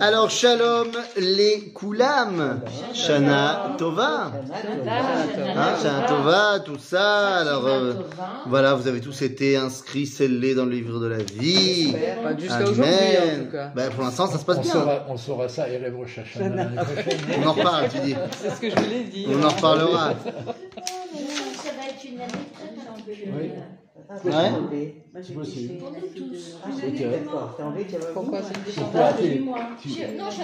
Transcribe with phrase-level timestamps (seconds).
[0.00, 2.62] Alors, shalom les koulam.
[2.94, 4.32] Shana tova.
[4.32, 7.36] Hein, Shana tova, tout ça.
[7.40, 7.92] Alors, euh,
[8.46, 11.92] voilà, vous avez tous été inscrits, scellés dans le livre de la vie.
[12.22, 13.72] Bah, Jusqu'à aujourd'hui, en tout cas.
[13.74, 14.72] Ben, pour l'instant, ça se passe On bien.
[14.72, 15.80] saura, on saura ça et.
[15.84, 18.14] On en reparle, tu dis.
[18.40, 19.28] C'est ce que je voulais dire.
[19.30, 20.14] On en reparlera.
[20.24, 22.20] Ça va être une
[24.24, 24.30] Oui.
[24.30, 24.94] Ouais.
[25.22, 25.78] C'est possible.
[25.78, 26.58] pour nous tous.
[28.12, 29.90] Pourquoi c'est une Pourquoi tu,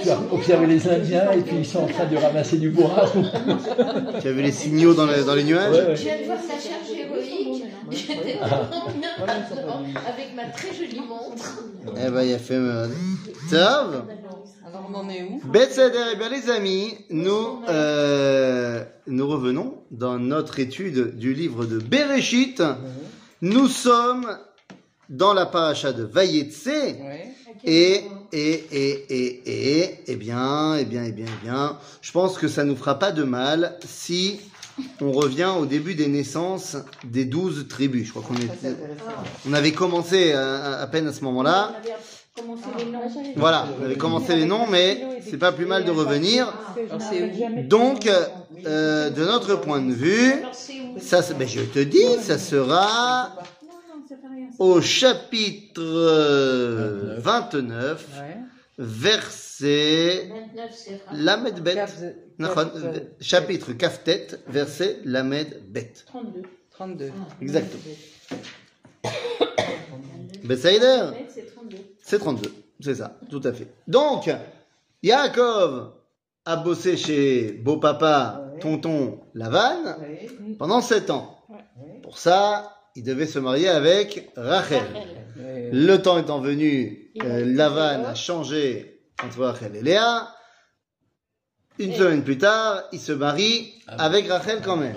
[0.02, 3.04] tu as observé les Indiens et puis ils sont en train de ramasser du bois.
[4.22, 5.72] Tu vu les signaux dans les, dans les nuages?
[5.72, 5.96] Ouais, ouais.
[5.96, 7.64] Je viens de voir sa charge héroïque.
[7.90, 11.64] J'étais là-dedans, avec ma très jolie montre.
[11.96, 12.58] Eh ben, il a fait.
[13.50, 14.04] Tov.
[14.66, 15.40] Alors on en est où?
[15.44, 22.62] Eh bien les amis, nous, euh, nous revenons dans notre étude du livre de Bereshit.
[23.42, 24.38] Nous sommes
[25.08, 26.66] dans la paracha de Vayetse.
[26.66, 27.34] Ouais.
[27.64, 32.38] Et, et, et, et, et, eh bien, eh bien, eh bien, eh bien, je pense
[32.38, 34.40] que ça nous fera pas de mal si
[35.00, 38.06] on revient au début des naissances des douze tribus.
[38.06, 38.34] Je crois qu'on
[39.46, 41.74] on avait commencé à, à peine à ce moment-là.
[42.38, 42.56] Noms.
[43.36, 46.52] Voilà, on avait commencé les noms, mais c'est pas plus mal de revenir.
[47.68, 48.06] Donc,
[48.66, 50.32] euh, de notre point de vue,
[50.98, 53.32] ça, ben, je te dis, ça sera
[54.58, 58.36] au chapitre euh, 29, Ouais.
[58.78, 61.14] verset 29, c'est rare.
[61.14, 61.84] Lamed Bet.
[62.40, 65.92] Euh, Chapitre Kaftet, verset Lamed Bet.
[66.06, 66.42] 32.
[66.70, 67.10] 32.
[67.42, 67.82] Exactement.
[70.44, 71.10] Bethsaïder,
[72.10, 72.42] C'est 32.
[72.42, 72.64] c'est 32.
[72.80, 73.68] C'est ça, tout à fait.
[73.86, 74.28] Donc,
[75.04, 75.92] Yaakov
[76.44, 79.96] a bossé chez beau-papa, tonton Lavan,
[80.58, 81.38] pendant 7 ans.
[82.02, 84.82] Pour ça, il devait se marier avec Rachel.
[85.36, 90.34] Le temps étant venu, euh, Lavan a changé entre Rachel et Léa.
[91.78, 94.96] Une semaine plus tard, il se marie avec Rachel quand même.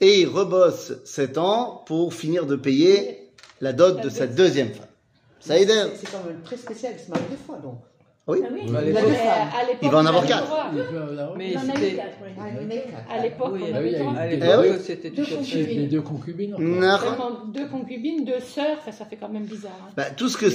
[0.00, 4.86] Et il rebosse 7 ans pour finir de payer la dot de sa deuxième femme.
[5.42, 7.78] Ça aide C'est quand même très spécial, il se marie deux fois donc.
[8.28, 8.38] Oui.
[8.44, 8.78] Ah oui Bah,
[9.82, 10.46] Il va en avoir quatre.
[10.46, 10.66] droit.
[10.72, 10.80] Il
[11.20, 11.94] en Mais a eu c'était.
[11.96, 12.30] quatre, oui.
[12.38, 13.12] Ah.
[13.14, 13.90] À l'époque, Oui, on ah oui,
[14.30, 14.80] l'époque, oui.
[14.80, 16.58] c'était Deux deux concubines.
[17.52, 19.72] deux concubines, deux sœurs, ça, fait quand même bizarre.
[19.88, 19.90] hein.
[19.96, 20.46] Bah, tout ce que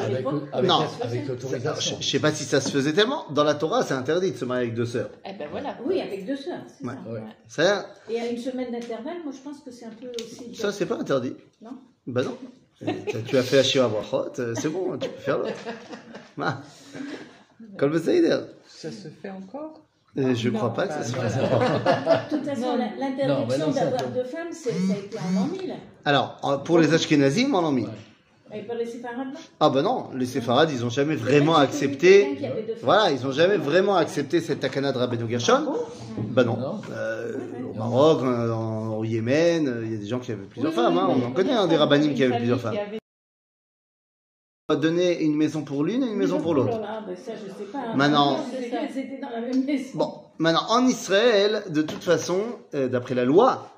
[0.00, 0.24] Avec,
[0.68, 0.80] Non.
[1.00, 1.96] avec l'autorisation.
[2.00, 3.24] je, je sais pas si ça se faisait tellement.
[3.30, 5.10] Dans la Torah, c'est interdit de se marier avec deux sœurs.
[5.24, 5.76] Eh ben voilà.
[5.86, 6.94] Oui, avec deux sœurs, c'est Ouais.
[7.04, 7.10] ça.
[7.12, 7.20] Ouais.
[7.46, 10.56] Ça, Et à une semaine d'intervalle, moi je pense que c'est un peu aussi.
[10.56, 11.34] ça c'est pas interdit.
[11.60, 11.70] Non
[12.08, 12.36] Bah non.
[13.26, 15.52] Tu- as fait la Shira Brachot, euh, c'est bon, tu peux faire l'autre.
[17.88, 18.38] Beseder.
[18.68, 19.80] Ça se fait encore?
[20.18, 21.36] Euh, Je Non, crois pas que ça se fasse.
[21.36, 25.74] De toute façon, l'interdiction d'avoir deux femmes, c'est- ça a été en l'an 1000.
[26.04, 27.86] Alors, pour les Ashkenazim, en mis.
[28.54, 31.62] Et pas les séfarades non Ah bah non, les séfarades, ils ont jamais vraiment quelqu'un
[31.62, 32.38] accepté.
[32.82, 35.72] Voilà, ils ont jamais vraiment accepté cette takana de Rabbeinu Gershon.
[36.18, 36.80] Bah non.
[36.92, 37.38] Euh,
[37.72, 40.72] au Maroc, euh, en- au Yémen, euh, il y a des gens qui avaient plusieurs
[40.72, 40.98] femmes.
[40.98, 41.08] hein.
[41.10, 42.76] On en connaît hein, des rabbinim qui avaient plusieurs femmes.
[44.68, 46.80] On va donner une maison pour l'une et une maison pour l'autre.
[46.86, 47.78] Ah, ben ça, je sais pas.
[47.78, 47.96] hein.
[47.96, 49.90] Maintenant- Je sais qu'elles étaient dans la même maison.
[49.94, 52.40] Bon, maintenant en Israël, de toute façon,
[52.74, 53.68] euh, d'après la loi,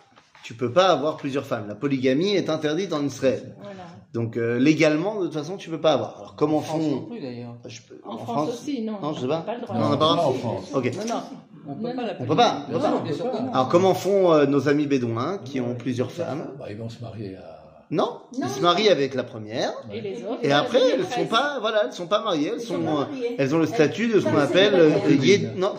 [0.44, 1.66] tu peux pas avoir plusieurs femmes.
[1.68, 3.54] La polygamie est interdite en Israël.
[3.62, 3.76] Voilà.
[4.14, 6.16] Donc euh, légalement, de toute façon, tu peux pas avoir.
[6.18, 7.56] Alors comment En France non font plus d'ailleurs.
[7.66, 9.00] Je peux- En, France, aussi, non.
[9.02, 9.40] Non, je sais pas.
[9.40, 9.76] pas le droit.
[9.76, 10.26] Non, on n'a pas le droit.
[10.26, 10.70] en France.
[10.72, 10.84] Ok.
[10.94, 11.22] Non, non,
[11.66, 13.26] on peut Non, pas la On peut pas, on peut sûr.
[13.52, 17.02] Alors comment font euh, nos amis bédouins qui ont plusieurs femmes Bah, ils vont se
[17.02, 17.60] marier à.
[17.90, 19.72] Non, ils se marient avec la première.
[19.92, 22.76] Et les autres Et après, elles sont pas, voilà, elles sont pas mariées, elles sont
[22.76, 23.34] euh, mariées.
[23.36, 24.90] elles ont le statut de ce qu'on appelle euh,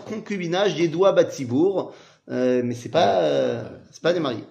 [0.08, 0.76] concubinage
[1.14, 1.92] Batsibour,
[2.30, 4.44] euh, mais c'est pas, euh, c'est pas des mariés.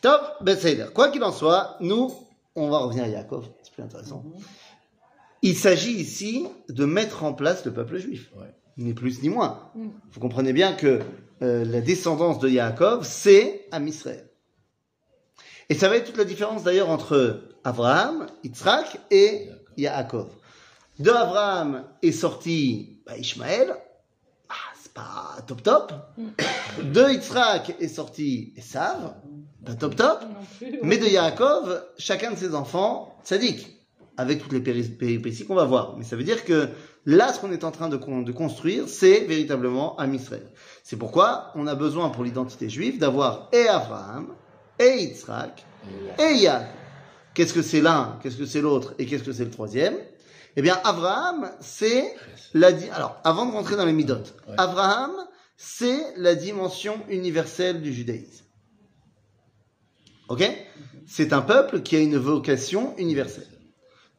[0.00, 2.10] Top, ben c'est Quoi qu'il en soit, nous,
[2.54, 4.24] on va revenir à Yaakov, c'est plus intéressant.
[5.42, 8.52] Il s'agit ici de mettre en place le peuple juif, Ouais.
[8.76, 9.70] ni plus ni moins.
[9.74, 9.88] Mm.
[10.10, 11.00] Vous comprenez bien que
[11.42, 14.28] euh, la descendance de Yaakov, c'est Israël.
[15.68, 20.30] Et ça va être toute la différence d'ailleurs entre Abraham, Yitzhak et Yaakov.
[20.98, 23.76] De Abraham est sorti bah, Ishmaël,
[24.48, 25.92] ah, c'est pas top top.
[26.82, 29.14] De Yitzhak est sorti Esav,
[29.68, 30.20] pas top top.
[30.82, 33.76] Mais de Yaakov, chacun de ses enfants, sadique,
[34.16, 35.96] avec toutes les péri- péripéties qu'on va voir.
[35.96, 36.68] Mais ça veut dire que
[37.06, 40.46] là, ce qu'on est en train de, con- de construire, c'est véritablement Am Israël.
[40.82, 44.34] C'est pourquoi on a besoin pour l'identité juive d'avoir et Abraham,
[44.78, 45.64] et Yitzhak,
[46.18, 46.68] et Yaakov.
[47.34, 49.94] Qu'est-ce que c'est l'un, qu'est-ce que c'est l'autre, et qu'est-ce que c'est le troisième?
[50.56, 52.16] Eh bien, Abraham, c'est
[52.52, 52.70] la...
[52.92, 54.54] Alors, avant de rentrer dans les midotes, Ouais.
[54.58, 55.12] Abraham,
[55.56, 58.44] c'est la dimension universelle du judaïsme.
[60.28, 60.44] Ok?
[61.06, 63.46] C'est un peuple qui a une vocation universelle.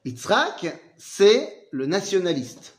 [0.06, 2.76] Yitzhak, c'est le nationaliste.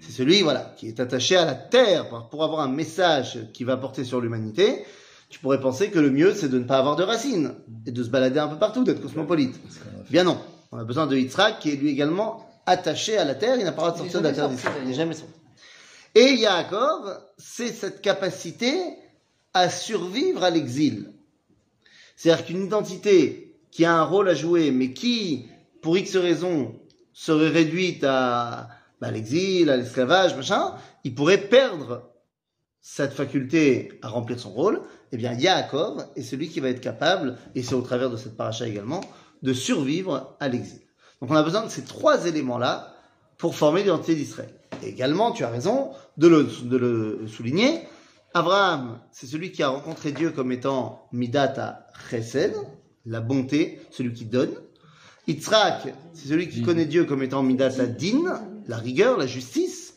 [0.00, 3.76] C'est celui, voilà, qui est attaché à la terre pour- avoir un message qui va
[3.76, 4.84] porter sur l'humanité.
[5.30, 7.54] Tu pourrais penser que le mieux, c'est de ne pas avoir de racines
[7.86, 9.56] et de se balader un peu partout, d'être cosmopolite.
[10.10, 10.38] Bien non.
[10.72, 13.56] On a besoin de Yitzhak qui est lui également attaché à la terre.
[13.58, 14.76] Il n'a pas le droit de sortir de la terre d'Israël.
[14.82, 15.32] Il n'est jamais sorti.
[16.14, 18.74] Et Yaakov, c'est cette capacité
[19.54, 21.12] à survivre à l'exil.
[22.16, 25.46] C'est-à-dire qu'une identité qui a un rôle à jouer, mais qui,
[25.82, 26.74] pour X raisons,
[27.12, 28.68] serait réduite à
[29.00, 30.74] bah, l'exil, à l'esclavage, machin,
[31.04, 32.10] il pourrait perdre
[32.80, 34.82] cette faculté à remplir son rôle.
[35.12, 38.36] Eh bien, Yaakov est celui qui va être capable, et c'est au travers de cette
[38.36, 39.00] paracha également,
[39.42, 40.80] de survivre à l'exil.
[41.20, 42.94] Donc on a besoin de ces trois éléments-là
[43.38, 44.54] pour former l'identité d'Israël.
[44.82, 47.80] Et également, tu as raison de le, de le souligner,
[48.36, 52.52] Abraham, c'est celui qui a rencontré Dieu comme étant Midata Chesed,
[53.06, 54.50] la bonté, celui qui donne.
[55.28, 59.94] Yitzhak, c'est celui qui connaît Dieu comme étant Midata Din, la rigueur, la justice.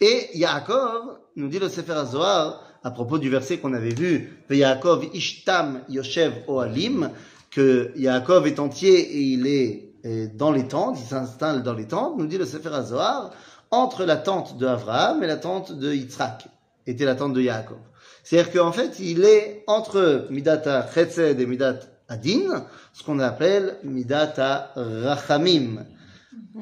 [0.00, 5.10] Et Yaakov, nous dit le Sefer HaZohar, à propos du verset qu'on avait vu, Yaakov
[5.14, 7.12] Ishtam Yoshev Oalim,
[7.50, 9.86] que Yaakov est entier et il est
[10.34, 13.30] dans les tentes, il s'installe dans les tentes, nous dit le Sefer HaZohar,
[13.70, 16.48] entre la tente de Abraham et la tente de Yitzhak,
[16.90, 17.78] était la tente de Yaakov.
[18.22, 24.72] C'est-à-dire qu'en fait, il est entre Midata Chesed et Midat Adin, ce qu'on appelle Midata
[24.76, 25.86] Rachamim.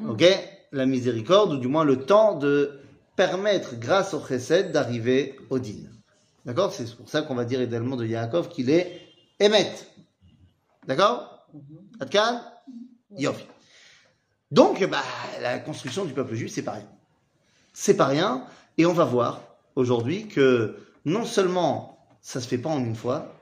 [0.07, 0.23] Ok?
[0.71, 2.79] La miséricorde, ou du moins le temps de
[3.15, 5.89] permettre, grâce au Chesed, d'arriver au Din.
[6.45, 6.71] D'accord?
[6.73, 9.01] C'est pour ça qu'on va dire également de Yaakov qu'il est
[9.39, 9.73] Emet.
[10.87, 11.47] D'accord?
[11.99, 12.41] Atkan
[13.17, 13.45] Yofi.
[14.51, 15.03] Donc, bah,
[15.41, 16.87] la construction du peuple juif, c'est pas rien.
[17.73, 18.43] C'est pas rien.
[18.77, 19.41] Et on va voir
[19.79, 23.33] aujourd'hui que non seulement ça se fait pas en une fois,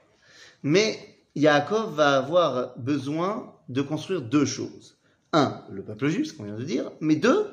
[0.64, 0.98] mais
[1.36, 4.98] Yaakov va avoir besoin de construire deux choses.
[5.34, 7.48] Un, le peuple juif, ce qu'on vient de dire, mais deux,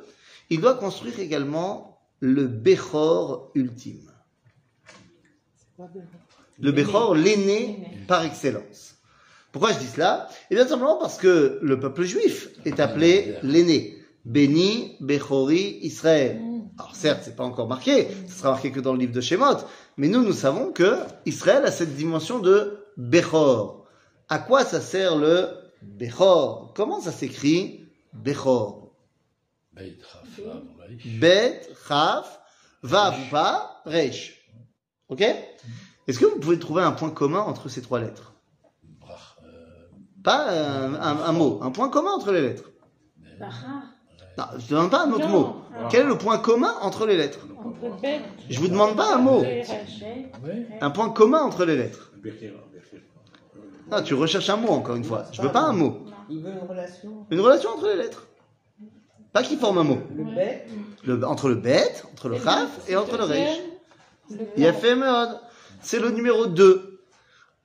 [0.51, 4.11] il doit construire également le Bechor ultime.
[6.61, 8.97] Le Bechor, l'aîné par excellence.
[9.51, 10.29] Pourquoi je dis cela?
[10.51, 13.99] Eh bien, simplement parce que le peuple juif est appelé l'aîné.
[14.25, 16.41] Béni, Bechori, Israël.
[16.79, 19.59] Alors certes, c'est pas encore marqué, ce sera marqué que dans le livre de Shemot,
[19.97, 23.85] mais nous, nous savons que Israël a cette dimension de Bechor.
[24.29, 25.49] À quoi ça sert le
[25.83, 26.73] Bechor?
[26.75, 28.93] Comment ça s'écrit Bechor?
[31.21, 32.41] Bet, Chaf,
[32.83, 33.15] Vav
[33.85, 34.51] Resh.
[35.09, 35.21] Ok?
[36.07, 38.35] Est-ce que vous pouvez trouver un point commun entre ces trois lettres?
[39.01, 39.87] Brach, euh,
[40.23, 42.71] Pas un, un- un mot, un point commun entre les lettres.
[44.37, 45.41] Non, je ne demande pas un autre Non.
[45.41, 45.57] mot.
[45.91, 47.47] Quel est le point commun entre les lettres
[48.51, 49.43] Je vous demande pas un mot.
[50.81, 52.13] Un point commun entre les lettres.
[53.91, 55.25] Ah, tu recherches un mot encore une fois.
[55.33, 55.99] Je veux pas un mot.
[56.31, 57.27] Il veut une relation.
[57.31, 58.27] Une relation entre les lettres.
[59.33, 59.99] Pas qui forme un mot.
[60.17, 60.69] Le bête.
[61.05, 63.27] Le- entre le bête, entre le chaf et entre le
[64.73, 65.29] fait meod.
[65.81, 67.01] C'est le numéro 2.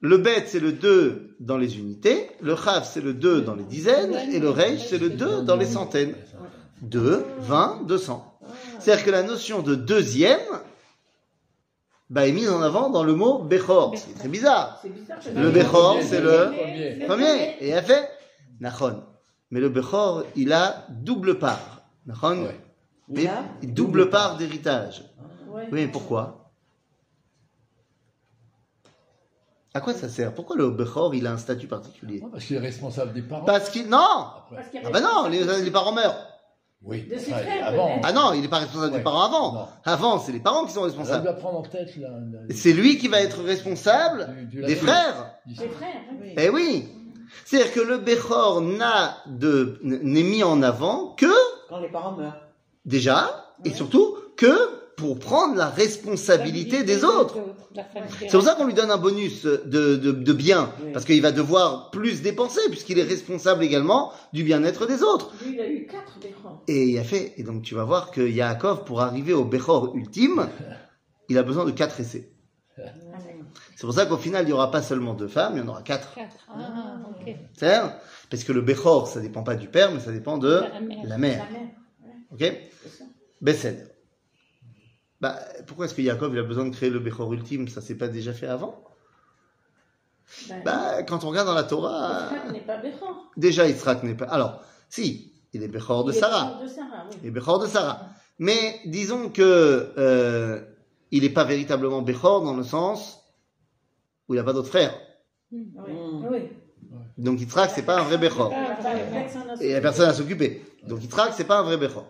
[0.02, 2.30] Le bête, c'est le 2 dans les unités.
[2.42, 4.14] Le chaf, c'est le 2 dans les dizaines.
[4.34, 6.16] Et le resh, c'est le 2 dans les centaines.
[6.82, 8.40] 2, 20, 200.
[8.80, 10.40] C'est-à-dire que la notion de deuxième
[12.10, 13.94] bah, est mise en avant dans le mot Bechor.
[13.96, 14.82] C'est très bizarre.
[15.36, 17.06] Le Bechor, c'est le Premier.
[17.06, 17.56] premier.
[17.60, 18.10] Et elle fait
[18.60, 19.04] Nachon.
[19.52, 21.82] Mais le Bechor, il a double part.
[22.06, 22.60] Nachon Ouais.
[23.12, 25.04] Il a double part d'héritage.
[25.48, 25.64] Ouais.
[25.72, 26.52] Oui, mais pourquoi?
[29.74, 30.34] À quoi ça sert?
[30.34, 32.22] Pourquoi le Bechor, il a un statut particulier?
[32.22, 33.46] Non, parce qu'il est responsable des parents.
[33.46, 33.88] Parce qu'il...
[33.88, 34.28] Non.
[34.52, 36.18] Parce Ah bah non, les, les parents meurent.
[36.82, 37.88] Oui, De ses frères, avant.
[38.00, 38.06] peut-être.
[38.06, 39.54] Ah non, il n'est pas responsable des parents avant.
[39.54, 39.68] Non.
[39.84, 41.24] Avant, c'est les parents qui sont On responsables.
[41.26, 42.10] doit prendre en tête la-
[42.56, 45.36] C'est lui qui va être responsable du- du- des frères.
[45.46, 46.02] Les frères.
[46.22, 46.34] Oui.
[46.38, 46.88] Eh oui.
[47.46, 51.28] C'est-à-dire que le Bechor n'a de n'est mis en avant que
[51.68, 52.42] Quand les parents meurent.
[52.86, 57.38] déjà et surtout que pour prendre la responsabilité des autres.
[58.20, 60.92] C'est pour ça qu'on lui donne un bonus de, de, de bien, Oui.
[60.92, 65.32] parce qu'il va devoir plus dépenser, puisqu'il est responsable également du bien-être des autres.
[65.46, 66.64] Lui, il a eu quatre Bechor.
[66.68, 69.96] Et il a fait, et donc tu vas voir que Yaakov, pour arriver au Bechor
[69.96, 70.50] ultime,
[71.30, 72.30] il a besoin de quatre essais.
[73.76, 75.68] C'est pour ça qu'au final, il n'y aura pas seulement deux femmes, il y en
[75.70, 76.14] aura quatre.
[76.16, 76.36] Quatre.
[76.50, 77.34] Ah, ok.
[77.54, 77.96] C'est vrai
[78.30, 80.98] Parce que le Bechor, ça dépend pas du père, mais ça dépend de La mère.
[81.06, 81.46] la mère.
[81.46, 81.70] La mère.
[82.32, 82.54] Ok.
[83.42, 83.89] Besed.
[85.22, 87.68] Bah, pourquoi est-ce que Yaakov il a besoin de créer le Bechor ultime?
[87.68, 88.84] Ça s'est pas déjà fait avant?
[90.48, 93.32] Ben, Bah, quand on regarde dans la Torah, Yitzhak n'est pas Bechor.
[93.36, 94.26] déjà Yitzhak n'est pas.
[94.26, 96.46] Alors, si, il est Bechor de Sarah.
[96.54, 97.18] Bechor De Sarah, oui.
[97.24, 98.10] Il est Bechor de Sarah.
[98.38, 100.62] Mais disons que euh,
[101.12, 103.20] il n'est pas véritablement Bechor dans le sens
[104.30, 104.94] où il n'a pas d'autres frères.
[105.52, 105.68] Oui.
[105.76, 106.28] Mm.
[106.32, 106.50] oui.
[107.18, 108.54] Donc Yitzhak, c'est pas un vrai Bechor.
[108.56, 108.78] Ah,
[109.60, 110.64] Et il n'y a personne à s'occuper.
[110.88, 112.06] Donc Yitzhak, c'est pas un vrai Bechor.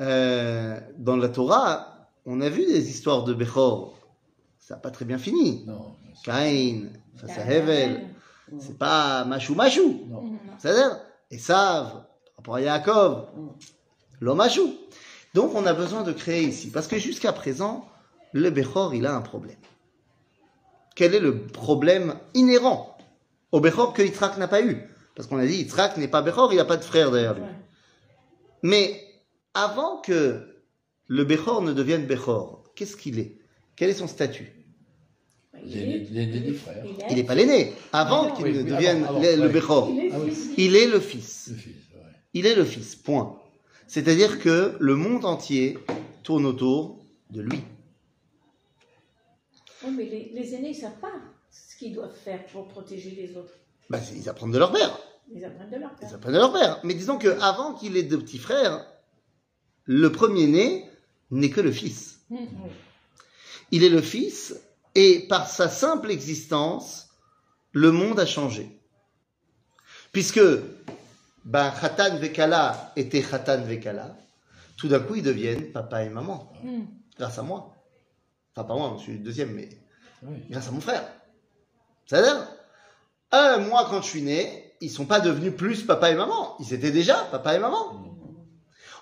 [0.00, 1.91] euh, dans la Torah,
[2.26, 3.98] on a vu des histoires de Bechor.
[4.58, 5.64] Ça n'a pas très bien fini.
[5.66, 5.96] Non.
[6.24, 8.08] Caïn, face à Hevel.
[8.58, 10.02] C'est pas machou machou.
[10.58, 11.00] C'est-à-dire,
[11.30, 12.04] Esav, par
[12.36, 13.28] rapport à Yaakov,
[14.20, 14.74] l'homme machou.
[15.34, 16.70] Donc on a besoin de créer ici.
[16.70, 17.88] Parce que jusqu'à présent,
[18.32, 19.56] le Bechor, il a un problème.
[20.94, 22.96] Quel est le problème inhérent
[23.50, 24.86] au Bechor que Yitzhak n'a pas eu?
[25.14, 27.42] Parce qu'on a dit, Yitzhak n'est pas Bechor, il n'a pas de frère derrière lui.
[28.62, 29.02] Mais
[29.54, 30.51] avant que
[31.08, 33.36] le Bechor ne devienne Bechor, qu'est-ce qu'il est?
[33.76, 34.52] Quel est son statut?
[35.64, 36.84] Les, les frères.
[37.10, 37.72] Il n'est pas l'aîné.
[37.92, 39.48] Avant qu'il Oui, ne devienne avant, avant, le.
[39.48, 40.32] Bechor, Ah oui.
[40.56, 41.48] il est le fils.
[41.50, 42.00] Le fils, ouais.
[42.34, 43.38] Il est le fils, point.
[43.86, 45.78] C'est-à-dire que le monde entier
[46.24, 47.60] tourne autour de lui.
[49.84, 51.12] Oui, mais les, les aînés, ils savent pas
[51.50, 53.52] ce qu'ils doivent faire pour protéger les autres.
[53.90, 54.98] Bah, ils apprennent de leur père.
[55.34, 56.14] Ils apprennent de leur Ils père.
[56.14, 56.80] apprennent de leur père.
[56.84, 58.86] Mais disons que avant qu'il ait de petits frères,
[59.84, 60.86] le premier-né
[61.32, 62.20] n'est que le fils.
[62.30, 62.36] Mm.
[63.72, 64.54] Il est le fils
[64.94, 67.08] et par sa simple existence,
[67.72, 68.78] le monde a changé.
[70.12, 70.40] Puisque
[71.44, 74.14] ben, Khatan Vekala était Khatan Vekala,
[74.76, 76.82] tout d'un coup ils deviennent papa et maman, Mm.
[77.18, 77.74] grâce à moi.
[78.54, 79.70] Enfin, pas moi, je suis le deuxième, mais
[80.22, 80.36] Oui.
[80.50, 81.04] grâce à mon frère.
[82.06, 82.46] C'est-à-dire,
[83.32, 86.56] euh, moi, quand je suis né, ils sont pas devenus plus papa et maman.
[86.60, 88.04] Ils étaient déjà papa et maman.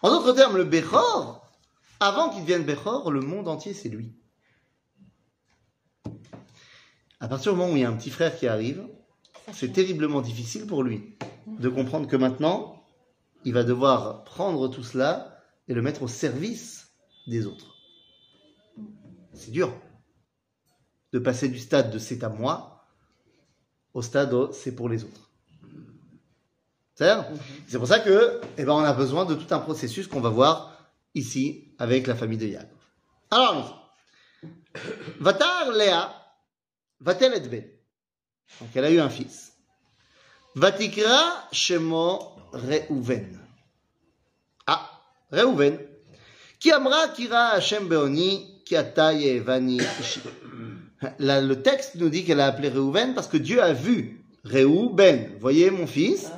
[0.03, 1.50] En d'autres termes, le Bechor,
[2.01, 4.15] avant qu'il devienne Bechor, le monde entier, c'est lui.
[7.21, 8.87] À partir du moment où il y a un petit frère qui arrive,
[9.53, 11.17] c'est terriblement difficile pour lui
[11.47, 12.83] de comprendre que maintenant,
[13.45, 15.39] il va devoir prendre tout cela
[15.69, 16.93] et le mettre au service
[17.27, 17.77] des autres.
[19.35, 19.73] C'est dur
[21.13, 22.87] de passer du stade de c'est à moi
[23.93, 25.31] au stade de c'est pour les autres.
[26.95, 27.11] C'est
[27.67, 30.29] C'est pour ça que, eh ben, on a besoin de tout un processus qu'on va
[30.29, 32.79] voir ici avec la famille de Yaakov.
[33.31, 33.91] Alors.
[35.19, 36.15] Vatar Léa,
[37.01, 37.65] Vatel et Ben.
[38.61, 39.53] Donc, elle a eu un fils.
[40.55, 43.39] Vatikra Shemo Reuven.
[44.67, 44.89] Ah,
[45.33, 45.79] Reuven.
[46.59, 50.21] Qui amra kira Hashem Beoni, qui ataye Vani Ishi.
[51.19, 55.37] Là, le texte nous dit qu'elle a appelé Reuven parce que Dieu a vu Reuven.
[55.41, 56.37] Voyez mon fils Ah.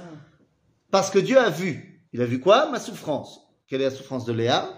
[0.90, 2.00] Parce que Dieu a vu.
[2.12, 2.70] Il a vu quoi?
[2.70, 3.41] Ma souffrance.
[3.72, 4.68] Quelle est la souffrance de Léa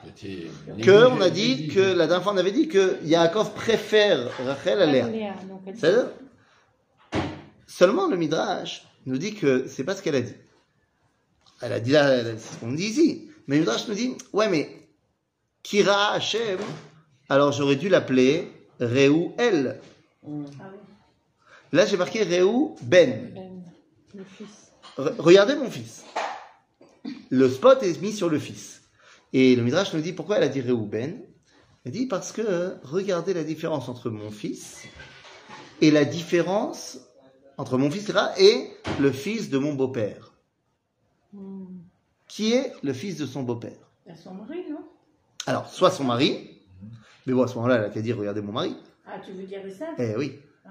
[0.81, 4.81] Que on a dit que la dernière fois on avait dit que Yaakov préfère Rachel
[4.81, 5.09] à Léa.
[5.09, 6.11] Léa, donc elle- C'est-à-dire
[7.67, 10.37] Seulement le Midrash nous dit que c'est pas ce qu'elle a dit.
[11.61, 13.31] Elle a dit là, c'est ce qu'on dit ici.
[13.49, 14.71] Mais le Midrash nous dit, ouais mais
[15.65, 16.61] Kira Hashem,
[17.29, 19.81] alors j'aurais dû l'appeler Réou El.
[20.25, 20.45] Ah oui.
[21.73, 23.33] Là j'ai marqué Réou Ben.
[23.35, 23.61] Ben,
[24.15, 24.71] le fils.
[24.97, 26.05] Re- regardez mon fils.
[27.31, 28.83] Le spot est mis sur le fils.
[29.35, 31.21] Et le Midrash nous dit pourquoi elle a dit Réhouben.
[31.85, 34.85] Elle dit parce que regardez la différence entre mon fils
[35.81, 37.00] et la différence
[37.59, 40.33] entre mon fils là et le fils de mon beau-père.
[41.33, 41.64] Mm.
[42.29, 43.91] Qui est le fils de son beau-père?
[44.14, 44.79] Son mari, non?
[45.47, 46.61] Alors, soit son mari,
[47.26, 48.76] mais bon, à ce moment-là, elle a qu'à dire regardez mon mari.
[49.05, 50.38] Ah, tu veux dire ça Eh oui.
[50.64, 50.71] Ah.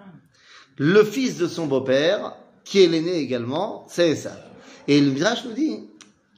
[0.78, 4.42] Le fils de son beau-père, qui est l'aîné également, c'est Esav.
[4.88, 5.90] Et le Midrash nous dit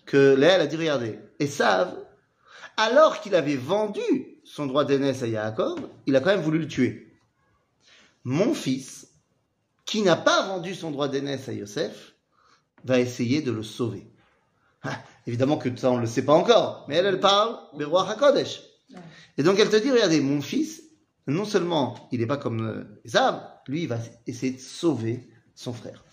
[0.05, 2.04] que Léa, elle a dit, regardez, Esav,
[2.77, 4.01] alors qu'il avait vendu
[4.43, 7.17] son droit d'aînesse à Yaakov, il a quand même voulu le tuer.
[8.23, 9.07] Mon fils,
[9.85, 12.15] qui n'a pas vendu son droit d'aînesse à Yosef,
[12.83, 14.07] va essayer de le sauver.
[14.83, 18.09] Ah, évidemment que ça, on ne le sait pas encore, mais elle, elle parle rois
[18.09, 18.61] HaKodesh.
[19.37, 20.83] Et donc elle te dit, regardez, mon fils,
[21.27, 25.73] non seulement il n'est pas comme euh, Esav, lui, il va essayer de sauver son
[25.73, 26.03] frère.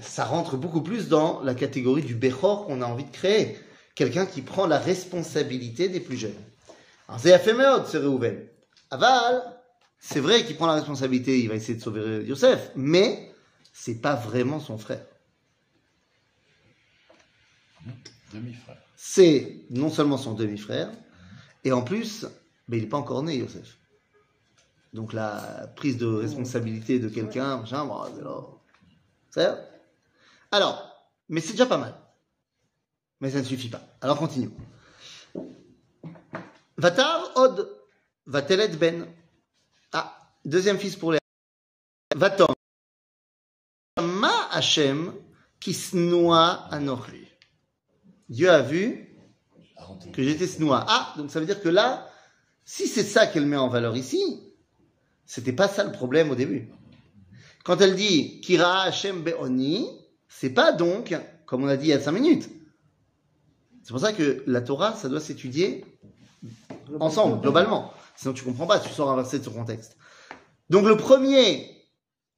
[0.00, 3.58] Ça rentre beaucoup plus dans la catégorie du Bechor qu'on a envie de créer.
[4.00, 6.42] Quelqu'un qui prend la responsabilité des plus jeunes.
[7.06, 8.46] Alors c'est Afemeod, c'est Reuven.
[8.90, 9.42] Aval,
[9.98, 13.30] c'est vrai qu'il prend la responsabilité, il va essayer de sauver Yosef, mais
[13.74, 15.04] c'est pas vraiment son frère.
[18.32, 18.78] Demi-frère.
[18.96, 20.90] c'est non seulement son demi-frère,
[21.64, 22.24] et en plus,
[22.68, 23.76] mais il n'est pas encore né, Yosef.
[24.94, 28.00] Donc la prise de responsabilité de quelqu'un, machin, bon.
[29.28, 29.46] C'est
[30.50, 31.99] Alors, mais c'est déjà pas mal.
[33.20, 33.82] Mais ça ne suffit pas.
[34.00, 34.50] Alors continue.
[36.76, 37.68] Vatar od
[38.26, 39.06] vatelet ben.
[39.92, 41.18] Ah, deuxième fils pour les.
[42.16, 42.54] Vatom.
[44.00, 45.12] Ma Hashem
[45.58, 46.70] kisnoa.
[48.28, 49.08] Dieu a vu
[50.12, 50.86] que j'étais snoa.
[50.88, 52.08] Ah, donc ça veut dire que là,
[52.64, 54.40] si c'est ça qu'elle met en valeur ici,
[55.26, 56.70] c'était pas ça le problème au début.
[57.64, 59.86] Quand elle dit Kira Hashem Be'oni,
[60.28, 61.14] c'est pas donc,
[61.46, 62.48] comme on a dit il y a cinq minutes,
[63.82, 65.84] C'est pour ça que la Torah, ça doit s'étudier
[66.98, 67.92] ensemble, globalement.
[68.16, 69.96] Sinon tu comprends pas, tu sors un verset de son contexte.
[70.68, 71.70] Donc le premier,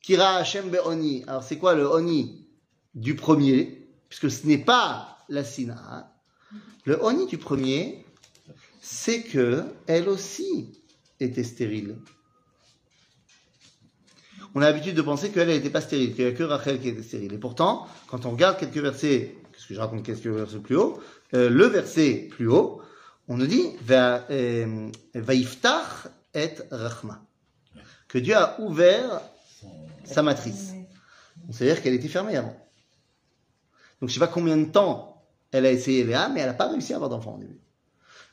[0.00, 1.24] Kira Hashem Be'oni.
[1.26, 2.48] Alors c'est quoi le Oni
[2.94, 3.88] du premier?
[4.08, 6.14] Puisque ce n'est pas la Sina.
[6.84, 8.04] Le Oni du premier,
[8.80, 10.82] c'est que elle aussi
[11.20, 11.96] était stérile.
[14.54, 16.88] On a l'habitude de penser qu'elle n'était pas stérile, qu'il n'y a que Rachel qui
[16.88, 17.32] était stérile.
[17.32, 21.00] Et pourtant, quand on regarde quelques versets, ce que je raconte quelques versets plus haut,
[21.34, 22.82] euh, le verset plus haut,
[23.28, 24.88] on nous dit Va- euh,
[26.34, 27.22] et Rachma.
[28.08, 29.20] Que Dieu a ouvert
[30.04, 30.72] sa matrice.
[31.50, 32.56] C'est-à-dire qu'elle était fermée avant.
[34.00, 35.22] Donc je sais pas combien de temps
[35.52, 37.60] elle a essayé mais elle n'a pas réussi à avoir d'enfant au début.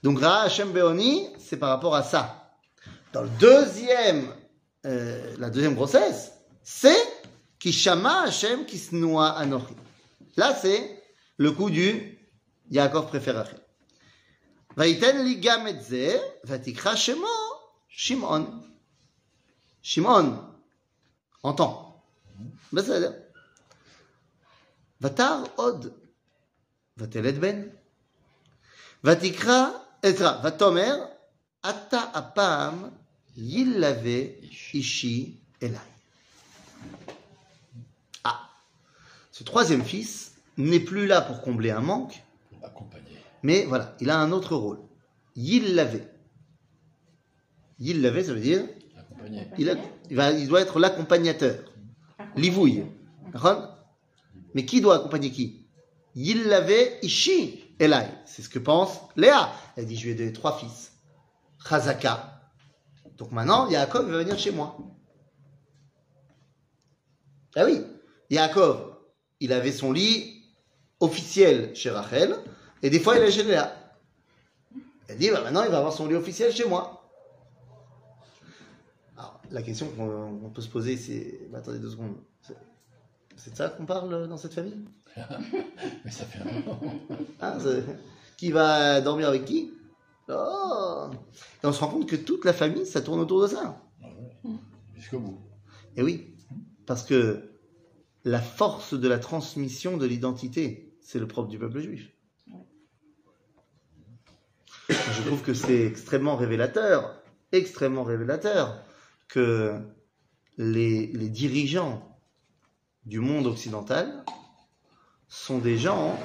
[0.03, 2.55] Donc Ra Hashem Beoni, c'est par rapport à ça.
[3.13, 4.27] Dans le deuxième,
[4.85, 6.31] euh, la deuxième grossesse,
[6.63, 6.97] c'est
[7.59, 9.73] Kishama Hashem Kisnoa Anochi.
[10.37, 11.01] Là, c'est
[11.37, 12.18] le coup du
[12.70, 13.60] Yaakov préfère Rachel.
[14.76, 17.26] Vaïten li gam et ze, vatikra shemo
[17.88, 18.60] Shimon.
[19.82, 20.38] Shimon,
[21.42, 21.90] entend.
[22.72, 23.12] בסדר.
[25.00, 25.86] ותר עוד,
[26.98, 27.62] ותלד בן.
[29.04, 29.68] ותקרא,
[30.06, 31.04] סליחה, ותאמר,
[31.70, 32.88] אתה הפעם
[33.36, 34.20] ילווה
[34.74, 35.78] אישי אליי.
[38.24, 38.40] Ah,
[39.32, 42.22] ce troisième fils n'est plus là pour combler un manque,
[42.59, 43.17] pour accompagner.
[43.43, 44.79] mais voilà, il a un autre rôle.
[45.35, 46.07] Yillaveh.
[47.79, 48.63] Yillaveh, ça veut dire
[49.57, 49.75] il, a-
[50.09, 51.55] il va- il doit être l'accompagnateur.
[52.35, 52.85] Livouille.
[54.53, 55.67] Mais qui doit accompagner qui?
[56.15, 58.07] Yillaveh Ishi Elai.
[58.25, 59.51] C'est ce que pense Léa.
[59.77, 60.93] Elle dit Je lui ai donné trois fils.
[61.67, 62.41] Chazaka.
[63.17, 64.77] Donc maintenant, Yaakov va venir chez moi.
[67.55, 67.81] Ah oui,
[68.29, 68.95] Yaakov,
[69.39, 70.38] il avait son lit
[70.99, 72.35] officiel chez Rachel,
[72.83, 73.73] et des fois il est chez Léa.
[75.07, 77.09] Elle dit bah, Maintenant, il va avoir son lit officiel chez moi.
[79.17, 81.39] Alors, la question qu'on on peut se poser, c'est.
[81.51, 82.15] bah, attendez deux secondes.
[82.41, 84.77] C'est- de ça qu'on parle dans cette famille?
[86.05, 86.79] Mais ça fait un moment.
[87.41, 87.83] Hein, c'est-
[88.37, 89.71] Qui va dormir avec qui?
[90.29, 91.09] Oh
[91.63, 93.81] Et on se rend compte que toute la famille, ça tourne autour de ça.
[94.03, 94.07] Ah
[94.43, 94.51] ouais.
[94.95, 95.39] Jusqu'au bout.
[95.95, 96.35] Et oui,
[96.85, 97.49] parce que
[98.25, 102.07] la force de la transmission de l'identité, c'est le propre du peuple juif.
[104.89, 107.19] Je trouve que c'est extrêmement révélateur,
[107.51, 108.79] extrêmement révélateur
[109.27, 109.73] que
[110.59, 112.15] les, les dirigeants
[113.07, 114.23] du monde occidental
[115.27, 116.15] sont des gens,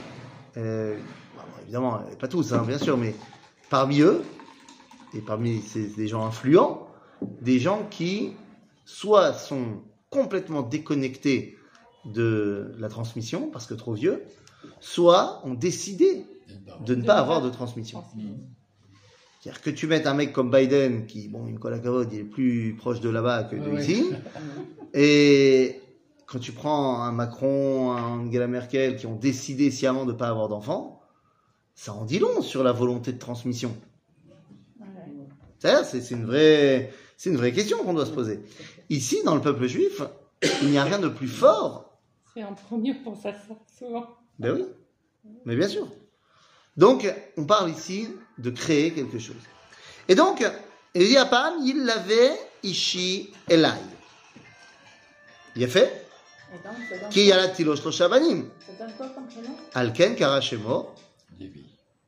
[0.59, 0.99] euh,
[1.63, 3.15] évidemment, pas tous, hein, bien sûr, mais
[3.71, 4.23] parmi eux,
[5.15, 6.91] et parmi ces des gens influents,
[7.41, 8.35] des gens qui
[8.85, 11.57] soit sont complètement déconnectés
[12.05, 14.23] de la transmission parce que trop vieux,
[14.81, 16.27] soit ont décidé
[16.85, 18.03] de ne pas avoir de transmission.
[19.41, 22.75] C'est-à-dire que tu mettes un mec comme Biden, qui, bon, Nicolas Cavod, il est plus
[22.79, 24.11] proche de là-bas que de ici,
[24.95, 25.81] et
[26.27, 30.29] quand tu prends un Macron, un Angela Merkel, qui ont décidé sciemment de ne pas
[30.29, 31.03] avoir d'enfants,
[31.75, 33.77] ça en dit long sur la volonté de transmission.
[35.59, 38.41] C'est-à-dire, c'est c'est une vraie, c'est une vraie question qu'on doit se poser.
[38.91, 40.03] Ici, dans le peuple juif,
[40.63, 41.99] il n'y a rien de plus fort.
[42.35, 43.33] C'est premier pour ça,
[43.79, 44.07] souvent.
[44.39, 44.65] Ben oui,
[45.45, 45.89] mais bien sûr.
[46.77, 49.37] Donc, on parle ici de créer quelque chose.
[50.09, 50.45] Et donc,
[50.95, 53.69] il dit à Pam, il l'avait ishi elai.
[55.57, 56.05] Il a fait
[56.63, 58.49] ça donne, Ki yalat tilo shlosha banim.
[58.65, 59.57] ça donne quoi comme prénom?
[59.75, 60.95] Alken kara shemo
[61.39, 61.65] Lévi.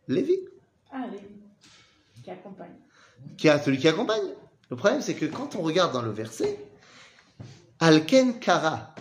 [0.09, 0.39] Lévi.
[0.93, 1.21] Ah, les
[2.23, 2.75] qui accompagne.
[3.37, 4.35] qui a celui qui accompagne.
[4.71, 6.59] Le problème, c'est que quand on regarde dans le verset,
[7.79, 8.75] Alken Kara.
[8.75, 8.95] À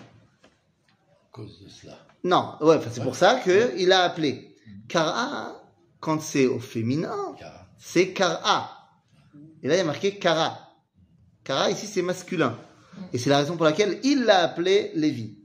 [1.31, 2.04] cause de cela.
[2.25, 4.55] Non, ouais, c'est pour ça qu'il a appelé.
[4.87, 5.61] Kara,
[5.99, 7.35] quand c'est au féminin,
[7.77, 8.89] c'est Kara.
[9.61, 10.57] Et là, il y a marqué Kara.
[11.43, 12.57] Kara, ici, c'est masculin.
[13.13, 15.37] Et c'est la raison pour laquelle il l'a appelé Lévi.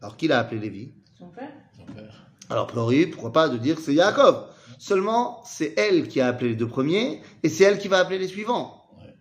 [0.00, 0.94] Alors, qui l'a appelé Lévi?
[1.18, 1.52] Son père?
[1.76, 2.30] Son père.
[2.48, 4.46] Alors, priori, pourquoi pas de dire que c'est Yaakov?
[4.78, 8.20] Seulement, c'est elle qui a appelé les deux premiers, et c'est elle qui va appeler
[8.20, 8.88] les suivants.
[8.96, 9.12] Ouais.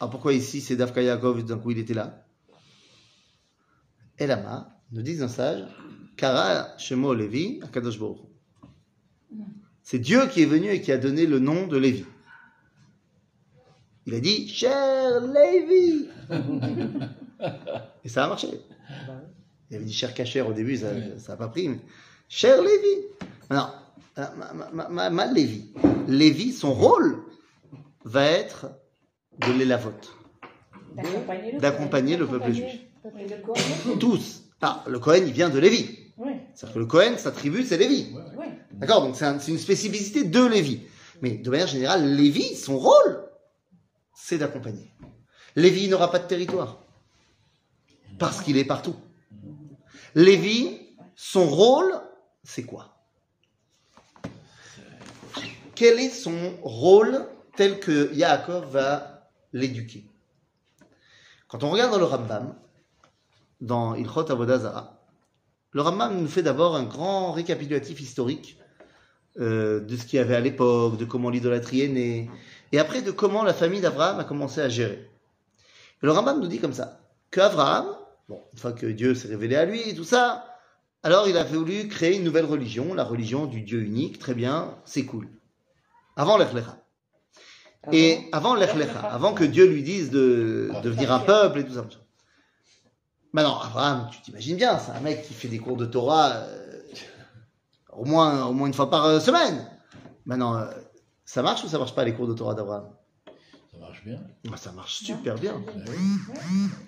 [0.00, 2.24] Alors pourquoi ici c'est Dafka Yaakov et d'un coup il était là?
[4.16, 5.62] Elama, nous disent un sage,
[6.16, 9.38] Kara Shemo Levi, Hu.
[9.82, 12.04] C'est Dieu qui est venu et qui a donné le nom de Lévi.
[14.06, 16.08] Il a dit, cher Lévi
[18.04, 18.48] Et ça a marché.
[19.70, 21.68] Il avait dit cher Kacher au début, ça n'a pas pris.
[21.68, 21.78] Mais...
[22.28, 23.06] Cher Lévi
[23.50, 23.56] euh,
[24.16, 25.72] ma, ma, ma, ma, ma Lévi.
[26.06, 27.22] Lévi, son rôle
[28.04, 28.70] va être
[29.38, 30.14] de l'élavote,
[30.94, 32.80] D'accompagner le d'accompagner le peuple juif.
[33.98, 34.44] Tous.
[34.60, 36.03] Ah, le Cohen, il vient de Lévi.
[36.54, 38.12] C'est-à-dire que le Cohen, sa tribu, c'est Lévi.
[38.14, 38.30] Ouais, ouais.
[38.38, 38.46] oui.
[38.72, 40.82] D'accord Donc c'est un- c'est une spécificité de Lévi.
[41.22, 43.24] Mais de manière générale, Lévi, son rôle,
[44.14, 44.90] c'est d'accompagner.
[45.56, 46.78] Lévi n'aura pas de territoire.
[48.18, 48.96] Parce qu'il est partout.
[50.14, 50.78] Lévi,
[51.16, 51.92] son rôle,
[52.44, 52.90] c'est quoi?
[55.74, 60.04] Quel est son rôle tel que Yaakov va l'éduquer?
[61.48, 62.54] Quand on regarde dans le Rambam,
[63.60, 64.93] dans Ilchot Avodah Zarah,
[65.74, 68.56] le Rambam nous fait d'abord un grand récapitulatif historique
[69.40, 72.30] euh, de ce qu'il y avait à l'époque, de comment l'idolâtrie est née,
[72.70, 75.10] et après de comment la famille d'Abraham a commencé à gérer.
[76.02, 77.00] Et le Rambam nous dit comme ça,
[77.32, 77.86] que Abraham,
[78.28, 80.46] bon, une fois que Dieu s'est révélé à lui et tout ça,
[81.02, 84.76] alors il a voulu créer une nouvelle religion, la religion du Dieu unique, très bien,
[84.84, 85.28] c'est cool.
[86.16, 86.78] Avant l'Echlecha.
[87.90, 91.84] Et avant l'Echlecha, avant que Dieu lui dise de devenir un peuple et tout ça.
[93.34, 96.82] Maintenant, Abraham, tu t'imagines bien, c'est un mec qui fait des cours de Torah euh,
[97.92, 99.68] au, moins, au moins une fois par euh, semaine.
[100.24, 100.66] Maintenant, euh,
[101.24, 102.84] ça marche ou ça marche pas les cours de Torah d'Abraham?
[103.72, 104.20] Ça marche bien.
[104.52, 105.60] Ah, Ça marche super bien.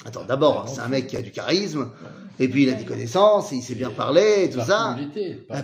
[0.04, 1.90] Attends, d'abord, c'est un mec qui a du charisme,
[2.38, 4.96] et puis il a des connaissances, et il sait bien parler, et tout ça.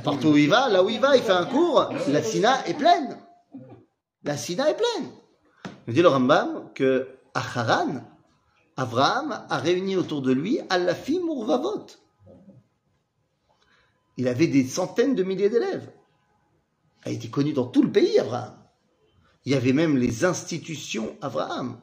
[0.03, 2.75] Partout où il va, là où il va, il fait un cours, la Sina est
[2.75, 3.18] pleine.
[4.25, 5.11] La Sina est pleine.
[5.87, 8.01] Nous dit le Rambam que à Haran,
[8.77, 11.87] Abraham a réuni autour de lui Alafim Urvavot.
[14.17, 15.91] Il avait des centaines de milliers d'élèves.
[17.05, 18.55] Il a été connu dans tout le pays, Abraham.
[19.45, 21.81] Il y avait même les institutions Abraham.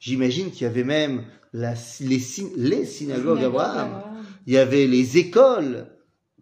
[0.00, 4.02] J'imagine qu'il y avait même la- les, sy- les synagogues Abraham.
[4.46, 5.88] Il y avait les écoles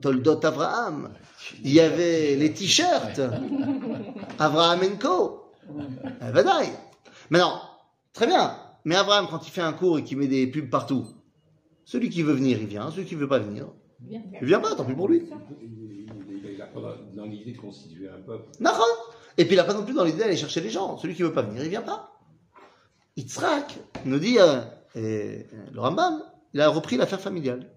[0.00, 1.12] Toldot Abraham.
[1.64, 3.20] Il y avait les t-shirts
[4.38, 5.52] Abraham Co.
[7.30, 7.60] Maintenant,
[8.12, 8.56] très bien.
[8.86, 11.06] Mais Abraham, quand il fait un cours et qu'il met des pubs partout,
[11.84, 12.90] celui qui veut venir, il vient.
[12.92, 13.66] Celui qui veut pas venir,
[14.08, 14.74] il vient pas.
[14.76, 15.24] Tant pis pour lui.
[15.28, 16.80] Il n'a pas
[17.14, 18.44] dans- l'idée de constituer un peuple.
[19.38, 20.96] Et puis il n'a pas non plus dans l'idée d'aller chercher les gens.
[20.98, 22.12] Celui qui veut pas venir, il vient pas.
[23.16, 24.60] Yitzhak nous dit, euh,
[24.94, 26.22] et, euh, le Rambam,
[26.54, 27.68] il a repris l'affaire familiale.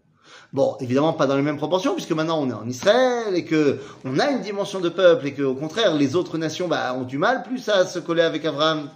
[0.53, 3.79] Bon, évidemment pas dans les mêmes proportions, puisque maintenant on est en Israël et que
[4.05, 7.03] on a une dimension de peuple et que au contraire les autres nations bah, ont
[7.03, 8.89] du mal plus à se coller avec Abraham.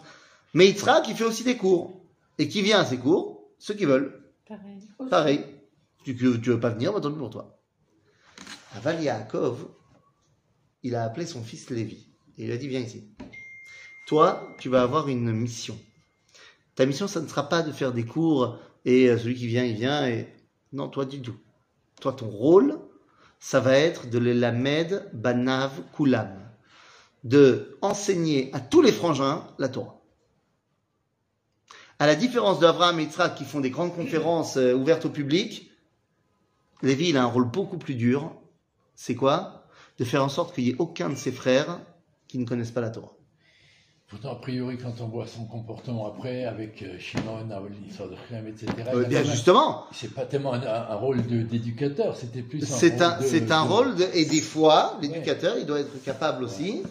[0.53, 2.02] Mais Yitzhak, il fait aussi des cours.
[2.37, 4.33] Et qui vient à ces cours Ceux qui veulent.
[4.47, 4.79] Pareil.
[5.09, 5.45] Pareil.
[6.03, 7.59] Tu, tu, veux pas venir, bah, tant pis pour toi.
[8.75, 9.67] Aval Yaakov,
[10.81, 12.07] il a appelé son fils Lévi.
[12.37, 13.07] Et il a dit, viens ici.
[14.07, 15.77] Toi, tu vas avoir une mission.
[16.75, 19.63] Ta mission, ça ne sera pas de faire des cours et euh, celui qui vient,
[19.63, 20.07] il vient.
[20.07, 20.27] Et...
[20.71, 21.37] Non, toi du tout.
[22.01, 22.79] Toi, ton rôle,
[23.39, 26.39] ça va être de l'elamed banav kulam.
[27.23, 30.02] De enseigner à tous les frangins la Torah.
[32.03, 35.71] À la différence d'Abraham et Yitzhak qui font des grandes conférences euh, ouvertes au public,
[36.81, 38.33] Lévi, il a un rôle beaucoup plus dur.
[38.93, 39.63] C'est quoi?
[39.99, 41.79] De faire en sorte qu'il n'y ait aucun de ses frères
[42.27, 43.13] qui ne connaissent pas la Torah.
[44.09, 47.47] Pourtant, a priori, quand on voit son comportement après, avec euh, Shimon,
[47.85, 52.41] l'histoire de Chrem, etc., Euh, bien justement, c'est pas tellement un, un rôle d'éducateur, c'était
[52.41, 55.65] plus un c'est rôle un, de- un de- rôle, de- et des fois, l'éducateur, il
[55.65, 56.83] doit être capable aussi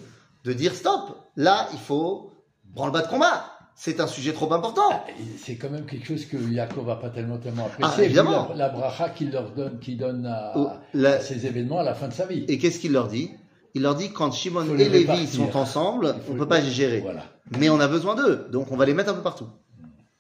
[0.45, 1.19] de dire stop.
[1.37, 2.33] Là, il faut
[2.65, 3.52] branle-bas de combat.
[3.75, 5.05] C'est un sujet trop important.
[5.09, 7.97] Et C'est quand même quelque chose que Yaakov n'a pas tellement, tellement Ah, apprécié.
[7.99, 8.49] vu évidemment.
[8.51, 11.83] La, la bracha qu'il leur donne, qu'il donne à, Oh, la- à ces événements à
[11.83, 12.45] la fin de sa vie.
[12.49, 13.31] Et qu'est-ce qu'il leur dit?
[13.75, 17.01] Il leur dit quand Shimon et Lévi sont ensemble, on les- peut pas les gérer.
[17.01, 17.25] Voilà.
[17.59, 19.49] Mais on a besoin d'eux, donc on va les mettre un peu partout.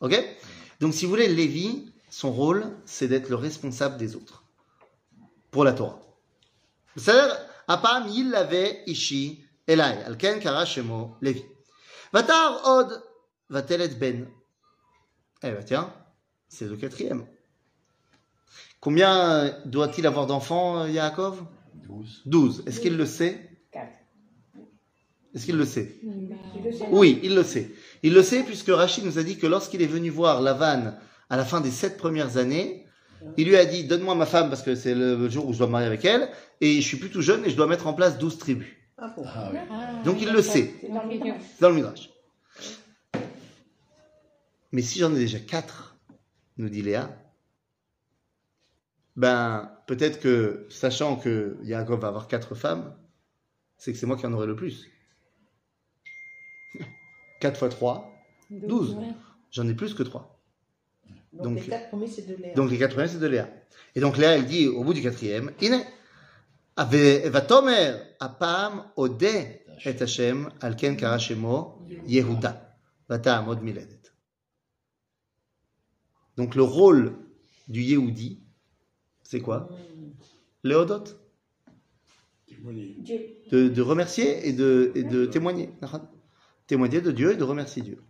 [0.01, 0.19] Ok?
[0.81, 4.43] Donc si vous voulez, Lévi, son rôle, c'est d'être le responsable des autres.
[5.51, 6.01] Pour la Torah.
[6.97, 7.37] C'est-à-dire,
[7.69, 11.45] Apam, il l'avait, Ishi, Elai, Alken, Kara, Shemo, Lévi.
[12.12, 13.03] Vatar, Od,
[13.50, 14.26] Vatelet, Ben.
[15.42, 15.92] Eh ben tiens,
[16.48, 17.24] c'est le quatrième.
[18.81, 21.42] Combien doit-il avoir d'enfants, euh, Yaakov?
[21.88, 22.22] 12.
[22.26, 22.62] 12.
[22.66, 23.50] Est-ce qu'il le sait?
[23.72, 23.92] Quatre.
[25.35, 25.96] Est-ce qu'il le sait?
[26.90, 27.70] Oui, il le sait.
[28.02, 30.94] Il le sait puisque Rachid nous a dit que lorsqu'il est venu voir Lavan
[31.31, 32.87] à la fin des sept premières années,
[33.37, 35.66] il lui a dit Donne-moi ma femme parce que c'est le jour où je dois
[35.68, 36.28] me marier avec elle,
[36.61, 38.66] et je suis plus tout jeune et je dois mettre en place douze tribus.
[38.98, 39.14] Ah.
[39.24, 39.59] Ah oui.
[39.70, 41.40] ah, Donc il le sait, C'est dans le Midrash.
[41.57, 42.11] c'est dans le Midrash.
[44.72, 45.96] Mais si j'en ai déjà quatre,
[46.56, 47.11] nous dit Léa,
[49.16, 52.94] ben peut-être que, sachant que Yaakov va avoir quatre femmes,
[53.76, 54.87] c'est que c'est moi qui en aurai le plus.
[57.40, 58.11] 4 fois 3,
[58.50, 58.94] 12.
[58.94, 59.08] ouais.
[59.50, 60.38] J'en ai plus que 3.
[61.32, 62.54] Donc, Donc- les quatre premiers, c'est de l'air.
[62.54, 63.48] Donc les quatre premiers, c'est de Léa.
[63.94, 65.82] Et donc Léa, elle dit au bout du quatrième, Ine,
[66.76, 69.62] vatomer apam ode et
[70.00, 72.76] Hashem alken kara shemo Yehuda
[73.08, 74.02] vata amod miledet.
[76.37, 77.14] Donc le rôle
[77.68, 78.40] du Yehudi,
[79.23, 79.68] c'est quoi?
[80.64, 81.05] Léodot.
[83.51, 85.71] De, de remercier et de, et de témoigner.
[86.66, 88.03] Témoigner de Dieu et de remercier Dieu.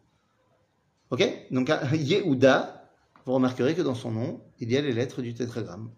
[1.11, 1.23] Ok?
[1.51, 2.91] Donc, Yehuda,
[3.25, 5.91] vous remarquerez que dans son nom, il y a les lettres du tétragramme.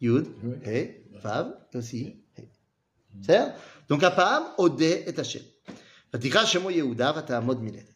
[0.00, 0.26] Yud.
[0.64, 2.48] He, Vav, et aussi He.
[3.22, 3.52] C'est
[3.88, 5.42] Donc, Apam, Odé et Hachem.
[6.12, 7.92] Vatikra Shemo Yehuda, Vatahamod Miletet.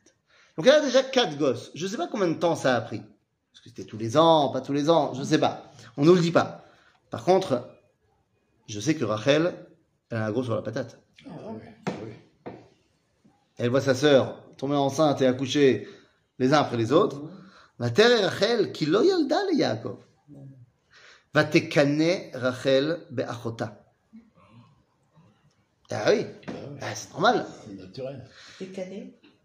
[0.57, 1.71] Donc, il y a déjà quatre gosses.
[1.75, 3.03] Je ne sais pas combien de temps ça a pris.
[3.59, 5.73] Est-ce que c'était tous les ans, pas tous les ans Je ne sais pas.
[5.97, 6.65] On ne nous le dit pas.
[7.11, 7.69] Par contre,
[8.69, 9.53] je sais que Rachel,
[10.11, 10.97] elle a un gros sur la patate.
[11.29, 11.33] Ah,
[12.05, 12.53] oui.
[13.57, 15.89] Elle voit sa sœur tomber enceinte et accoucher
[16.39, 17.21] les uns après les autres.
[17.81, 19.97] Va terre Rachel qui lo yalda le Yaakov.
[21.35, 23.85] Va tekane Rachel be'achota.
[25.91, 26.79] Ah oui, Ah, oui.
[26.81, 27.45] ah, c'est normal.
[27.67, 28.25] C'est naturel.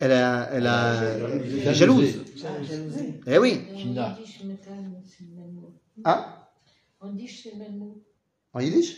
[0.04, 1.78] Elle a, elle a, elle est Jalousie.
[1.80, 2.26] jalouse.
[2.44, 3.14] Ah, jalousie.
[3.26, 3.62] Eh oui.
[3.74, 3.94] Dit
[4.26, 5.80] chez Mekan, c'est le même mot.
[6.04, 6.26] Hein
[7.00, 8.04] On dit chez le même mot.
[8.52, 8.98] En yiddish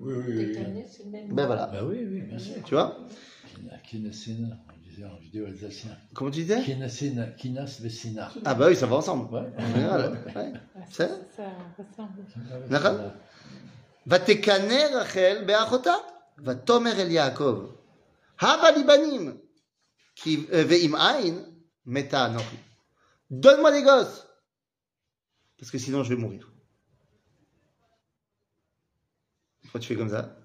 [0.00, 0.56] Oui, oui.
[1.30, 1.66] Ben voilà.
[1.66, 2.54] Bah oui, oui, bien sûr.
[2.64, 2.96] Tu vois
[3.84, 5.10] Kinasina, on disait en.
[6.14, 8.32] Comment tu disais Kinasina, Kinas Vesina.
[8.46, 9.30] Ah bah oui, ça va ensemble.
[9.34, 9.42] Ouais.
[9.58, 10.34] En général, ouais.
[10.36, 10.52] Ouais,
[10.88, 11.42] C'est ça, ça
[11.76, 12.24] ressemble.
[12.70, 12.96] D'accord.
[14.08, 15.98] Rachel be'achota.
[16.38, 17.79] Va tomer el Yaakov.
[18.40, 19.34] Hava li banim.
[20.14, 21.44] Ki euh, ve'im ain
[21.86, 22.58] meta anochi.
[23.30, 24.26] Donne-moi des gosses.
[25.58, 26.50] Parce que sinon je vais mourir.
[29.62, 30.36] Pourquoi tu fais comme ça?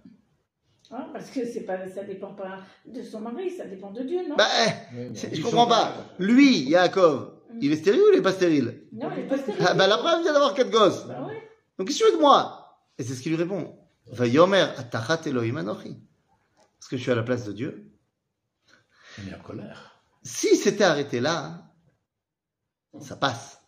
[0.92, 4.28] Ah, parce que c'est pas, ça dépend pas de son mari, ça dépend de Dieu,
[4.30, 4.36] non?
[4.36, 5.94] Bah, eh, Oui, je comprends pas.
[6.20, 8.88] Lui, Yaakov, il est stérile ou il est pas stérile?
[8.94, 9.66] Non, il est pas stérile.
[9.68, 11.08] ah, Bah la preuve, il vient d'avoir quatre gosses.
[11.08, 11.42] Bah ouais.
[11.80, 12.78] Donc qu'est-ce que tu veux de moi?
[13.00, 13.76] Et c'est ce qu'il lui répond.
[14.12, 15.98] Va yomer atachat Elohim anochi.
[16.86, 17.92] Est-ce que je suis à la place de Dieu
[19.18, 20.04] Il est en colère.
[20.22, 21.74] Si c'était arrêté là,
[23.02, 23.60] ça passe.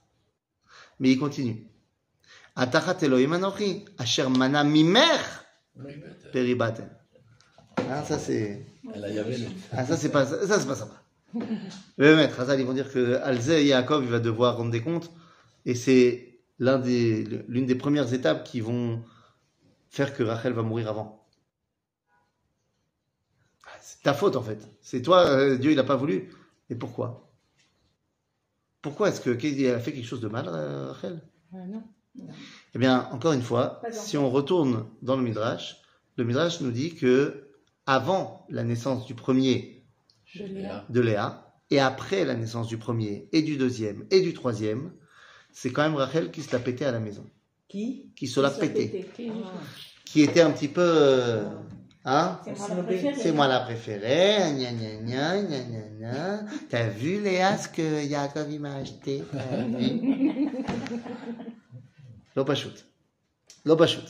[0.99, 1.65] Mais il continue.
[2.55, 5.01] Atachat Elohim anochi, asher mana mimer
[6.31, 6.87] peribaten.
[7.89, 8.67] Ah, ça c'est.
[9.71, 11.01] Ah, ça c'est pas, ça c'est pas sympa.
[11.97, 14.83] Le maître, Hazal, ils vont dire que Alze et Yaakov, il va devoir rendre des
[14.83, 15.09] comptes.
[15.65, 19.03] Et c'est l'un des, l'une des premières étapes qui vont
[19.89, 21.16] faire que Rachel va mourir avant.
[23.87, 24.59] Ah, C'est ta faute en fait.
[24.81, 26.29] C'est toi, euh, Dieu il n'a pas voulu.
[26.69, 27.31] Et pourquoi?
[28.81, 31.21] Pourquoi est-ce que qu'il a fait quelque chose de mal, euh, Rachel?
[31.51, 31.83] Ouais, non.
[32.75, 35.81] Eh bien, encore une fois, si on retourne dans le Midrash,
[36.17, 37.49] le Midrash nous dit que
[37.85, 39.85] avant la naissance du premier
[40.35, 40.85] De Léa.
[40.89, 44.93] de Léa, et après la naissance du premier, et du deuxième, et du troisième,
[45.51, 47.25] c'est quand même Rachel qui se l'a pété à la maison,
[47.67, 48.11] Qui?
[48.15, 49.31] Qui se l'a pété, Qui-
[50.05, 51.41] qui était un petit peu...
[52.06, 53.14] euh, hein C'est moi la préférée.
[53.22, 56.40] C'est moi la préférée, gna gna gna gna gna gna.
[56.68, 60.00] T'as vu Léa ce que Yaakov il m'a acheté T'as vu
[62.36, 62.82] לא פשוט.
[63.66, 64.04] לא פשוט.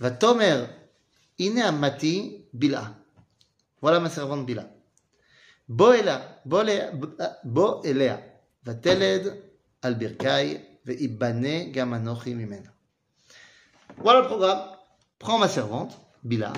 [0.00, 0.64] ותאמר,
[1.40, 2.92] הנה אמתי בלעה.
[3.82, 4.64] וואלה מסרבון בלעה.
[5.68, 6.90] בוא אליה, בוא אליה,
[7.44, 8.16] בוא אליה,
[8.64, 9.26] ותלד
[9.82, 12.68] על ברכי, ויבנה גם אנוכי ממנה.
[13.98, 14.60] Voilà le programme.
[15.18, 16.53] Prends ma servante, Bila.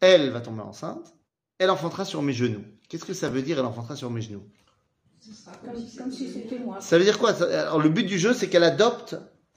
[0.00, 1.14] Elle va tomber enceinte.
[1.58, 2.64] Elle enfantera sur mes genoux.
[2.88, 4.44] Qu'est-ce que ça veut dire, elle enfantera sur mes genoux?
[5.64, 6.80] Comme, comme si c'était moi.
[6.80, 7.30] Ça veut dire quoi?
[7.42, 9.16] Alors, le but du jeu, c'est qu'elle adopte?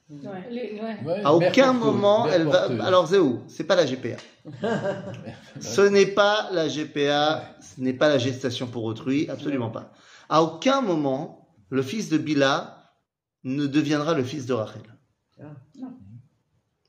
[0.09, 0.19] Ouais.
[0.49, 0.97] Les- ouais.
[1.05, 2.67] Ouais, À aucun moment, elle va.
[2.85, 4.17] Alors, Zéou, c'est pas la GPA.
[5.61, 9.93] Ce n'est pas la GPA, ce n'est pas la gestation pour autrui, absolument pas.
[10.27, 12.91] À aucun moment, le fils de Bila
[13.43, 14.81] ne deviendra le fils de Rachel.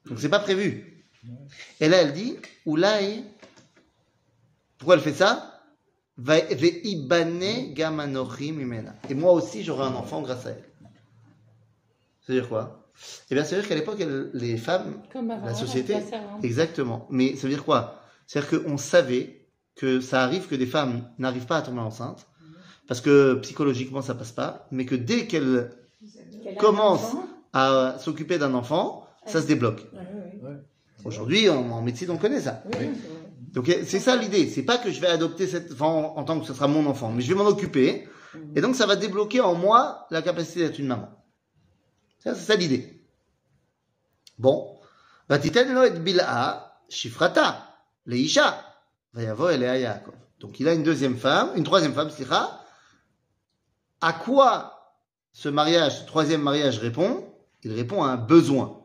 [0.07, 0.92] Donc c'est pas prévu.
[1.81, 3.25] Et là, elle dit, Oulaï,
[4.79, 5.49] pourquoi elle fait ça?
[9.09, 10.65] Et moi aussi, j'aurai un enfant grâce à elle.
[12.21, 12.91] C'est-à-dire quoi?
[13.31, 14.03] Eh bien, c'est-à-dire qu'à l'époque,
[14.35, 15.47] les femmes Comme avant.
[15.47, 16.45] la société, servante.
[16.45, 17.07] exactement.
[17.11, 18.03] Mais ça veut dire quoi?
[18.27, 22.27] C'est-à-dire qu'on savait que ça arrive que des femmes n'arrivent pas à tomber enceinte,
[22.87, 25.71] parce que psychologiquement ça passe pas, mais que dès qu'elles
[26.59, 27.17] commencent
[27.53, 29.87] à s'occuper d'un enfant, ça se débloque.
[29.93, 30.07] Ouais.
[31.05, 32.63] Aujourd'hui, en, médecine, on connaît ça.
[32.79, 32.91] Oui,
[33.53, 34.49] donc eh, c'est ça l'idée.
[34.49, 37.11] C'est pas que je vais adopter cette enfin, en, tant que ce sera mon enfant,
[37.11, 38.09] mais je vais m'en occuper.
[38.57, 41.11] Et donc ça va débloquer en moi la capacité d'être une maman.
[42.19, 43.03] Ça, c'est ça l'idée.
[44.39, 44.79] Bon.
[46.89, 48.65] shifrata, leisha,
[50.41, 52.27] Donc il a une deuxième femme, une troisième femme, c'est
[54.01, 54.97] À quoi
[55.33, 57.29] ce mariage, ce troisième mariage répond?
[57.65, 58.83] Il répond à un besoin.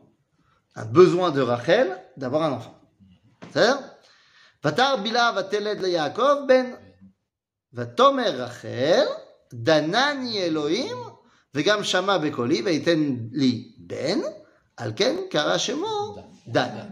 [0.74, 2.79] Un besoin de Rachel d'avoir un enfant.
[3.51, 3.77] C'est-à-dire
[4.65, 6.71] ותר בילה ותלד ליעקב בן,
[7.73, 9.05] ותאמר רחל,
[9.53, 10.97] דנני אלוהים,
[11.55, 14.19] וגם שמע בקולי, ויתן לי בן,
[14.77, 16.89] Alken kara shemo Dan.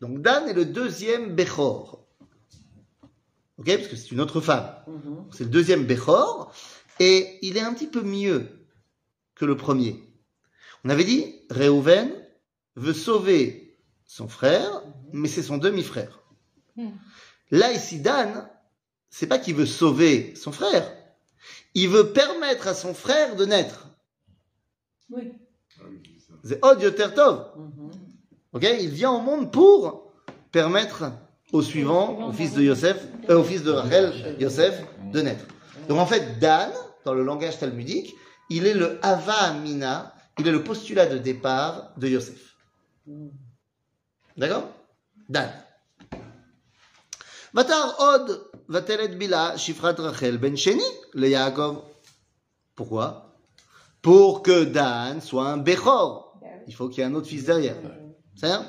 [0.00, 2.06] Donc Dan est le deuxième Bechor.
[3.58, 4.74] Ok, parce que c'est une autre femme.
[4.86, 5.28] Mhm.
[5.32, 6.52] C'est le deuxième Bechor.
[6.98, 8.66] Et il est un petit peu mieux
[9.34, 10.02] que le premier.
[10.84, 12.10] On avait dit, Reuven
[12.76, 13.63] veut sauver
[14.05, 16.21] son frère, mais c'est son demi-frère.
[16.75, 16.91] Hmm.
[17.51, 18.47] Là, ici, Dan,
[19.09, 20.91] c'est pas qu'il veut sauver son frère.
[21.73, 23.87] Il veut permettre à son frère de naître.
[25.09, 25.31] Oui.
[26.43, 27.51] C'est Od Yoter Tov.
[27.57, 27.91] Mhm.
[28.53, 30.11] Ok Il vient au monde pour
[30.51, 31.11] permettre
[31.51, 35.45] au suivant, au fils de Yosef, euh, au fils de Rachel, Yosef, de naître.
[35.87, 36.71] Donc en fait, Dan,
[37.03, 38.15] dans le langage talmudique,
[38.49, 42.55] il est le Hava Amina, il est le postulat de départ de Yosef.
[44.36, 44.68] D'accord
[45.28, 45.50] Dan.
[47.52, 50.82] Vatar Od Vatelet Bila Shifrat Rachel Ben Sheni
[51.14, 51.82] le Yaakov.
[52.74, 53.36] Pourquoi
[54.02, 56.38] Pour que Dan soit un Bechor.
[56.66, 57.76] Il faut qu'il y ait un autre fils derrière.
[58.34, 58.60] בסדר?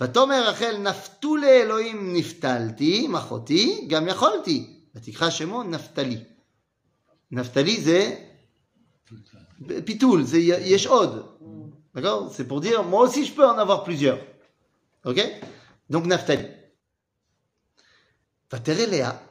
[0.00, 4.80] ותאמר רחל נפתו לאלוהים נפתלתי, מחותי, גם יכולתי.
[4.94, 6.24] ותקרא שמו נפתלי.
[7.30, 8.16] נפתלי זה
[9.84, 11.28] פיתול, זה יש עוד.
[11.94, 14.18] D'accord C'est pour dire, moi aussi je peux en avoir plusieurs.
[15.07, 15.21] Ok?
[15.89, 16.45] Donc Naphtali.
[18.51, 19.21] Vatere Léa.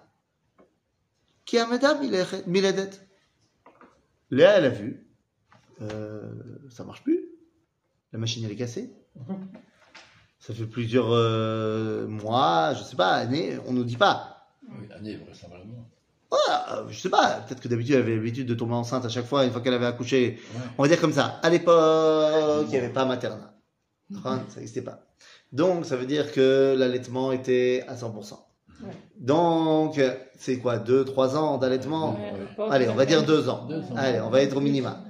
[1.44, 2.00] Qui a madame
[2.46, 2.90] Miledet?
[4.30, 5.06] Léa, elle a vu.
[5.82, 6.32] Euh,
[6.70, 7.28] ça marche plus.
[8.12, 8.90] La machine, elle est cassée.
[10.38, 14.48] Ça fait plusieurs euh, mois, je sais pas, années, on ne nous dit pas.
[14.68, 15.90] Oui, années, vraisemblablement.
[16.30, 16.38] Ouais,
[16.70, 19.26] euh, je sais pas, peut-être que d'habitude elle avait l'habitude de tomber enceinte à chaque
[19.26, 20.38] fois, une fois qu'elle avait accouché.
[20.78, 21.40] On va dire comme ça.
[21.42, 23.58] À l'époque, il n'y avait pas maternat.
[24.22, 25.04] Ça n'existait pas.
[25.52, 28.32] Donc, ça veut dire que l'allaitement était à 100%.
[28.82, 28.90] Ouais.
[29.18, 30.00] Donc,
[30.38, 32.18] c'est quoi 2-3 ans d'allaitement
[32.58, 33.66] Ouais, Allez, on va dire il 2 ans.
[33.68, 33.96] Deux ans.
[33.96, 35.00] Allez, on va être au minima.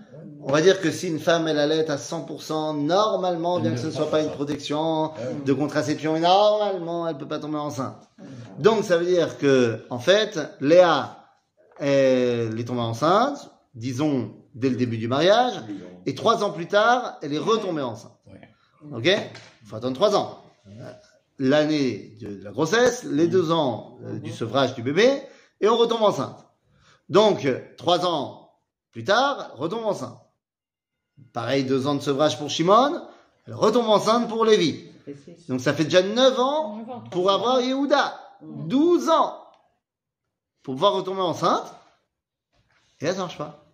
[0.48, 3.86] On va dire que si une femme elle allait à 100%, normalement, bien que ce
[3.86, 5.10] ne soit pas une protection
[5.44, 8.08] de contraception, normalement, elle peut pas tomber enceinte.
[8.60, 11.16] Donc ça veut dire que, en fait, Léa,
[11.80, 15.54] elle est tombée enceinte, disons dès le début du mariage,
[16.06, 18.16] et trois ans plus tard, elle est retombée enceinte.
[18.92, 19.08] Ok?
[19.66, 20.44] Il faut attendre trois ans.
[21.40, 25.20] L'année de la grossesse, les deux ans euh, du sevrage du bébé,
[25.60, 26.46] et on retombe enceinte.
[27.08, 28.52] Donc, euh, trois ans
[28.92, 30.18] plus tard, retombe enceinte.
[31.32, 33.02] Pareil, deux ans de sevrage pour Shimon,
[33.48, 34.88] elle retombe enceinte pour Lévi.
[35.48, 38.20] Donc ça fait déjà 9 ans Neuf ans, pour avoir Yehuda.
[38.42, 39.36] 12 ans
[40.62, 41.74] pour pouvoir retomber enceinte.
[43.00, 43.64] Et là, ça marche pas.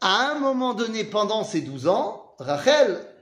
[0.00, 3.13] À un moment donné, pendant ces 12 ans, Rachel,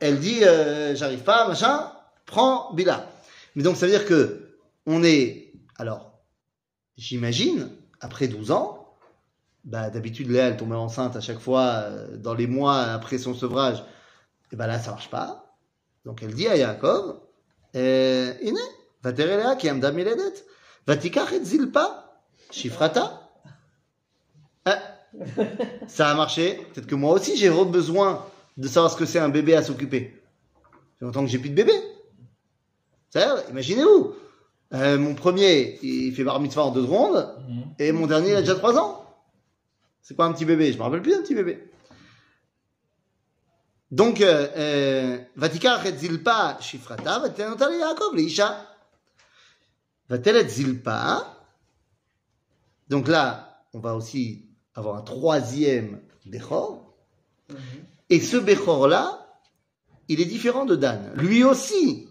[0.00, 1.92] elle dit, euh, j'arrive pas, machin,
[2.26, 3.06] prends Bila.
[3.54, 6.18] Mais donc ça veut dire que on est, alors,
[6.96, 7.70] j'imagine,
[8.00, 8.80] après 12 ans,
[9.64, 13.34] bah, d'habitude Léa elle tombait enceinte à chaque fois euh, dans les mois après son
[13.34, 13.84] sevrage,
[14.52, 15.54] et bah là ça marche pas.
[16.04, 17.20] Donc elle dit à Yaakov,
[17.76, 18.58] euh, Ine,
[19.02, 20.46] va Léa qui aime les dettes,
[20.86, 22.10] va et zilpa,
[22.50, 23.28] shifrata.
[25.88, 28.24] Ça a marché, peut-être que moi aussi j'ai besoin
[28.60, 30.22] de savoir ce que c'est un bébé à s'occuper.
[30.98, 31.72] Ça longtemps que j'ai plus de bébé.
[33.48, 34.14] Imaginez-vous,
[34.74, 37.62] euh, mon premier, il fait bar mitzvah en deux secondes, mhm.
[37.78, 39.06] et mon dernier, il a déjà trois ans.
[40.02, 41.70] C'est quoi un petit bébé, je me rappelle plus d'un petit bébé.
[43.90, 48.66] Donc, euh, euh, Vatikar et Zilpa, Shifrata, Vatenotale Yaakov, Leisha.
[50.08, 51.46] Vatelet Zilpa.
[52.88, 56.94] Donc là, on va aussi avoir un troisième Bechor.
[57.48, 57.56] Mhm.
[58.10, 59.26] Et ce Bechor-là,
[60.08, 61.12] il est différent de Dan.
[61.14, 62.08] Lui aussi,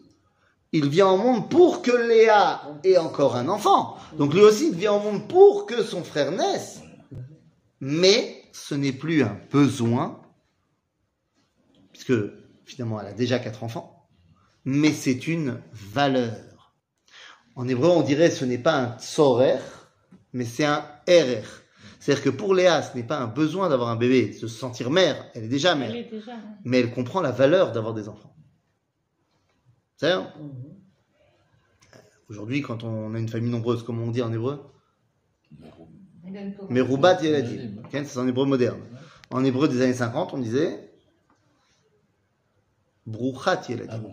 [0.71, 3.97] il vient au monde pour que Léa ait encore un enfant.
[4.17, 6.81] Donc lui aussi, il vient au monde pour que son frère naisse.
[7.81, 10.21] Mais ce n'est plus un besoin,
[11.91, 12.13] puisque
[12.65, 14.07] finalement, elle a déjà quatre enfants,
[14.63, 16.73] mais c'est une valeur.
[17.55, 19.57] En hébreu, on dirait ce n'est pas un tsorer,
[20.33, 21.43] mais c'est un erer.
[21.99, 24.89] C'est-à-dire que pour Léa, ce n'est pas un besoin d'avoir un bébé, de se sentir
[24.89, 25.93] mère, elle est déjà mère.
[26.63, 28.33] Mais elle comprend la valeur d'avoir des enfants.
[29.97, 30.23] C'est mm.
[32.29, 34.61] Aujourd'hui, quand on a une famille nombreuse, comment on dit en hébreu?
[36.69, 37.81] Mais Roubat Yeladim.
[37.91, 38.81] C'est en hébreu moderne.
[39.31, 40.91] En hébreu des années 50, on disait
[43.05, 44.03] Brouchat Yeladim.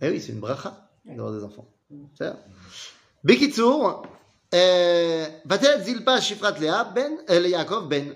[0.00, 1.68] Eh oui, c'est une bracha d'avoir des enfants.
[2.14, 2.32] C'est
[3.22, 4.06] Bekitsour,
[4.55, 8.07] אה, ותלת זלפה שפרת לאה בן, אה, ליעקב בן,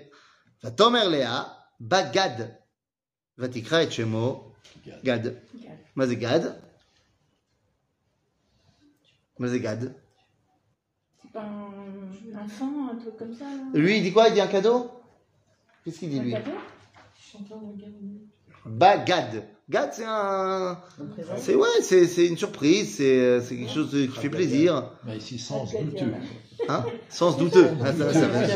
[0.64, 1.42] ותאמר לאה,
[1.80, 2.46] בא גד,
[3.38, 4.52] ותקרא את שמו
[5.04, 5.20] גד.
[5.96, 6.40] מה זה גד?
[9.38, 9.76] מה זה גד?
[11.22, 13.44] C'est pas un enfant, un truc comme ça.
[13.44, 14.90] là Lui, il dit quoi Il dit un cadeau
[15.84, 16.52] Qu'est-ce qu'il dit Un lui cadeau
[17.18, 18.20] Je suis en train de regarder.
[18.64, 19.44] Bagad.
[19.71, 20.77] Gad, c'est un.
[21.37, 24.91] C'est ouais, c'est c'est une surprise, c'est c'est quelque chose de- qui fait plaisir.
[25.05, 26.11] Mais ici, sens douteux.
[26.67, 26.83] hein?
[27.09, 27.69] Sens douteux.
[27.81, 28.47] Ah, ça, ça va,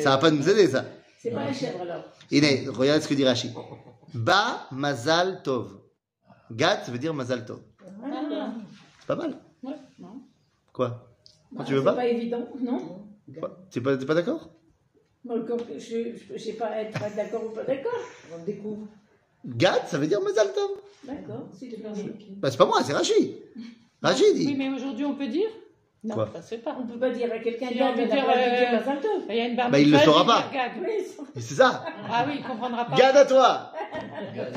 [0.00, 0.86] ça va pas nous aider, ça.
[1.18, 2.04] C'est pas un chèvre alors.
[2.30, 3.52] Iné, regarde ce que dit Rachid.
[4.14, 5.68] Ba Mazal Tov.
[6.50, 7.60] Gad, ça veut dire Mazal Tov.
[8.02, 8.54] Ah,
[9.00, 9.36] C'est pas mal.
[9.62, 9.74] Ouais.
[9.98, 10.22] Non.
[10.72, 11.06] Quoi?
[11.58, 11.92] Ah, tu veux c'est pas?
[11.92, 13.04] pas évident, non?
[13.38, 13.58] Quoi?
[13.70, 14.50] T'es pas, t'es pas d'accord?
[15.24, 17.92] Bon, comme Je je- je sais pas être pas d'accord ou pas d'accord.
[18.34, 18.86] On découvre.
[19.44, 20.70] Gad, ça veut dire Mazal Tov.
[21.04, 21.48] D'accord.
[22.40, 23.36] Bah, c'est pas moi, c'est Rachid.
[24.02, 24.54] Rachid Oui, dit.
[24.56, 25.48] mais aujourd'hui, on peut dire
[26.04, 26.76] Non, Quoi ça se fait pas.
[26.80, 29.22] On peut pas dire à quelqu'un Si Gad, on dire, euh, Mazal Tov.
[29.28, 30.44] Il y a une barbe Bah, il le de saura pas.
[30.80, 31.04] Oui,
[31.36, 31.84] C'est ça.
[32.10, 32.96] Ah oui, il comprendra pas.
[32.96, 33.72] Gad à toi.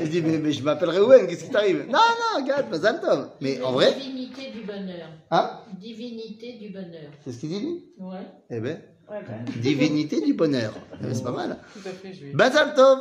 [0.02, 1.86] Il dit, mais, mais je m'appelle Reuven, qu'est-ce qui t'arrive?
[1.90, 2.00] Non,
[2.38, 3.30] non, Gad, Mazal Tov.
[3.42, 5.10] Mais en vrai, Divinité du bonheur.
[5.32, 5.60] hein?
[5.80, 7.10] Divinité du bonheur.
[7.24, 7.86] C'est ce qu'il dit lui?
[8.00, 8.20] Ouais.
[8.52, 10.74] Eh ben, Ouais, ben, divinité du bonheur.
[11.00, 11.58] Eh ben, c'est pas mal.
[11.74, 12.34] Tout à fait, je vais.
[12.34, 13.00] Mazal Tov.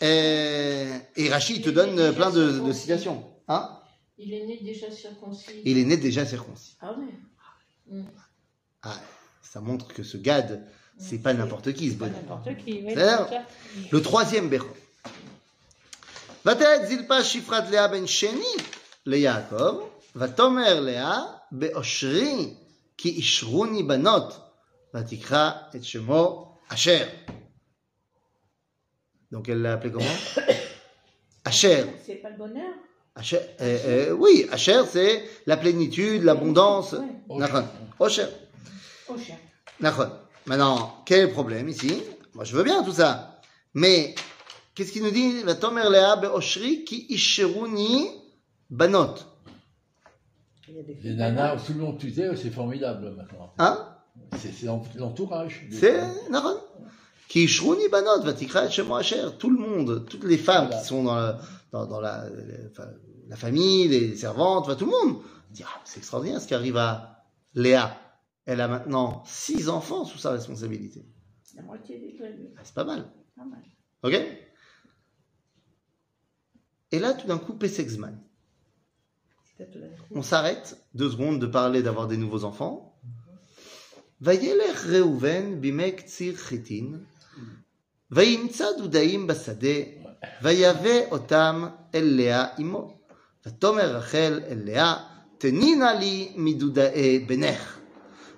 [0.00, 3.24] Et, et Rachid te donne euh, plein de, de citations.
[3.48, 3.64] Hein
[4.18, 5.62] Il est né déjà circoncis.
[5.64, 6.76] Il est né déjà circoncis.
[6.80, 8.02] Ah ouais.
[8.82, 8.98] Ah,
[9.42, 10.66] ça montre que ce Gad,
[10.98, 12.20] c'est pas n'importe qui, ce Pas bonhomme.
[12.22, 12.72] n'importe qui.
[12.84, 13.88] oui, C'est-à-dire- c'est ça.
[13.92, 14.68] Le troisième béro.
[16.46, 18.52] ותעד זלפה שפרת לאה בן שני
[19.06, 19.74] ליעקב,
[20.16, 21.20] ותאמר לאה
[21.52, 22.54] באושרי
[22.98, 24.36] כי אישרוני בנות,
[24.94, 27.06] ותקרא את שמו אשר.
[29.31, 30.05] Donc elle l'a appelé comment
[31.45, 31.85] Asher.
[32.05, 32.73] C'est pas le bonheur.
[33.15, 36.93] Asher euh, euh, oui, Asher c'est la plénitude, l'abondance.
[37.29, 37.37] Ouais.
[37.99, 38.27] Osher.
[39.79, 40.09] Nachon.
[40.45, 42.01] Maintenant, quel est le problème ici
[42.33, 43.41] Moi, je veux bien tout ça.
[43.73, 44.15] Mais,
[44.73, 48.09] qu'est-ce qu'il nous dit Vatomer Lea be'oshri ki isheruni
[48.69, 49.15] banot.
[50.67, 53.53] Il y a des Les nanas, tout le monde tutait, c'est formidable maintenant.
[53.59, 53.87] Hein
[54.37, 55.67] C'est c'est l'en- l'entourage.
[55.71, 55.99] C'est
[57.31, 57.47] qui
[57.89, 62.27] banot, vatikra et Tout le monde, toutes les femmes qui sont dans la,
[63.37, 65.21] famille, les servantes, tout le monde.
[65.49, 67.23] Dit, ah, c'est extraordinaire ce qui arrive à
[67.53, 67.97] Léa.
[68.43, 71.05] Elle a maintenant six enfants sous sa responsabilité.
[71.55, 72.17] La moitié des
[72.57, 73.09] ah, C'est pas mal.
[73.37, 73.63] Pas mal.
[74.03, 74.21] Ok?
[76.91, 78.21] Et là, tout d'un coup, Pessexman.
[80.13, 82.99] On s'arrête deux secondes de parler d'avoir des nouveaux enfants.
[83.05, 83.11] Mhm.
[84.19, 86.99] Va Vayeler Reuven bimek tzir chitin
[88.10, 89.78] וימצא דודאים בשדה,
[90.42, 92.96] ויבא אותם אל לאה אמו.
[93.46, 94.96] ותאמר רחל אל לאה,
[95.38, 97.78] תני נא לי מדודאי בנך.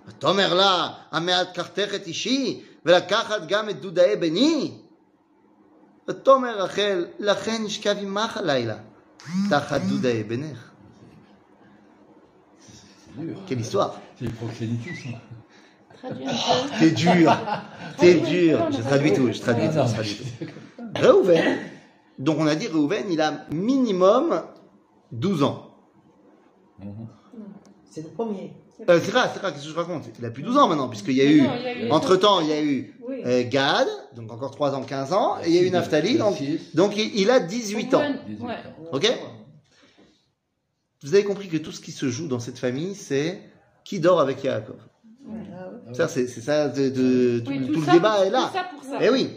[0.09, 4.79] ותאמר לה, המעט קחתך את אישי, ולקחת גם את דודאי בני?
[6.09, 8.77] ותאמר רחל, לכן נשכב עמך הלילה,
[9.51, 10.69] תחת דודאי בנך.
[12.61, 13.37] C'est dur.
[13.47, 15.17] Quelle histoire C'est le proxénétisme.
[16.04, 16.80] Traduis un peu.
[16.80, 17.38] T'es dur,
[17.98, 18.72] t'es dur.
[18.72, 19.88] Je traduis tout, je traduis tout, Ah, non.
[19.88, 20.46] je traduis tout.
[21.02, 21.58] Reuven,
[22.20, 24.44] donc on a dit Reuven, il a minimum
[25.12, 25.70] 12 ans.
[26.80, 27.08] Mhm.
[27.90, 28.52] C'est le premier.
[28.90, 30.06] Euh, c'est rare, c'est rare, qu'est-ce que je raconte?
[30.20, 31.86] Il a plus 12 ans maintenant, puisqu'il y a Non, eu, non, il y a
[31.88, 33.22] eu- entre temps, il y a eu Oui.
[33.26, 36.42] euh, Gad, donc encore 3 ans, 15 ans, et il y a eu Naphtali, donc,
[36.98, 38.00] il, il a 18 ans.
[38.02, 38.20] Ouais.
[38.28, 38.52] 18 Ouais.
[38.54, 38.58] ans.
[38.92, 39.10] Ok?
[41.04, 43.42] Vous avez compris que tout ce qui se joue dans cette famille, c'est
[43.86, 44.78] qui dort avec Yaakov.
[45.88, 45.94] Ah.
[45.94, 48.48] Ça, c'est ça, de, de- tout, Oui, tout le ça débat pour- est là.
[48.48, 48.98] Tout ça pour ça.
[49.02, 49.30] Eh oui.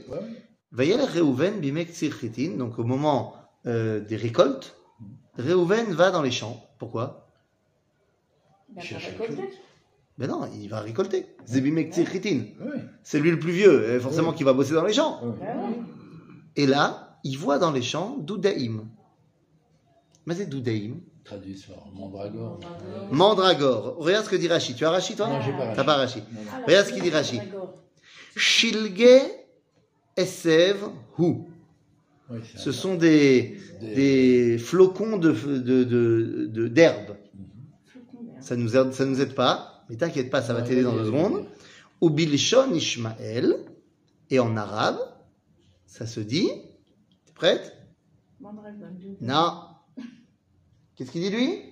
[0.72, 3.34] Reuven bimek tzirchitin, donc au moment
[3.66, 4.76] euh, des récoltes,
[5.38, 6.62] Reuven va dans les champs.
[6.78, 7.28] Pourquoi?
[8.76, 9.10] Il Cherche.
[10.18, 11.26] Ben non, il va récolter.
[11.46, 12.40] Zebimek tzirchitin.
[12.60, 12.82] Ouais.
[13.02, 15.20] C'est lui le plus vieux, euh, forcément qui va bosser dans les champs.
[15.42, 15.46] Ah.
[16.56, 18.88] Et là, il voit dans les champs Doudaïm.
[20.26, 21.00] Mais c'est Doudaïm.
[21.26, 22.60] Traduit par Mandragore.
[23.10, 23.96] Mandragore.
[23.98, 24.74] Regarde ce que dit Rachi.
[24.74, 26.02] Tu as Rachi toi Non, j'ai pas T'as pas non.
[26.54, 27.10] Alors, Regarde ce qu'il dit.
[27.10, 27.74] D'accord.
[28.36, 29.22] Shilge
[30.16, 30.76] Esev
[31.18, 31.34] Hu.
[32.30, 37.16] Oui, Ce sont des, des- des flocons de, de, de, de- d'herbe.
[38.40, 41.06] Ça nous aide, ça nous aide pas, mais t'inquiète pas, ça va t'aider dans deux
[41.06, 41.44] secondes.
[42.00, 43.56] Ou Bilshon Ishmael,
[44.30, 44.98] et en arabe,
[45.86, 46.48] ça se dit.
[47.26, 47.76] T'es prête?
[49.20, 49.62] Non.
[50.96, 51.62] Qu'est-ce qu'il dit lui?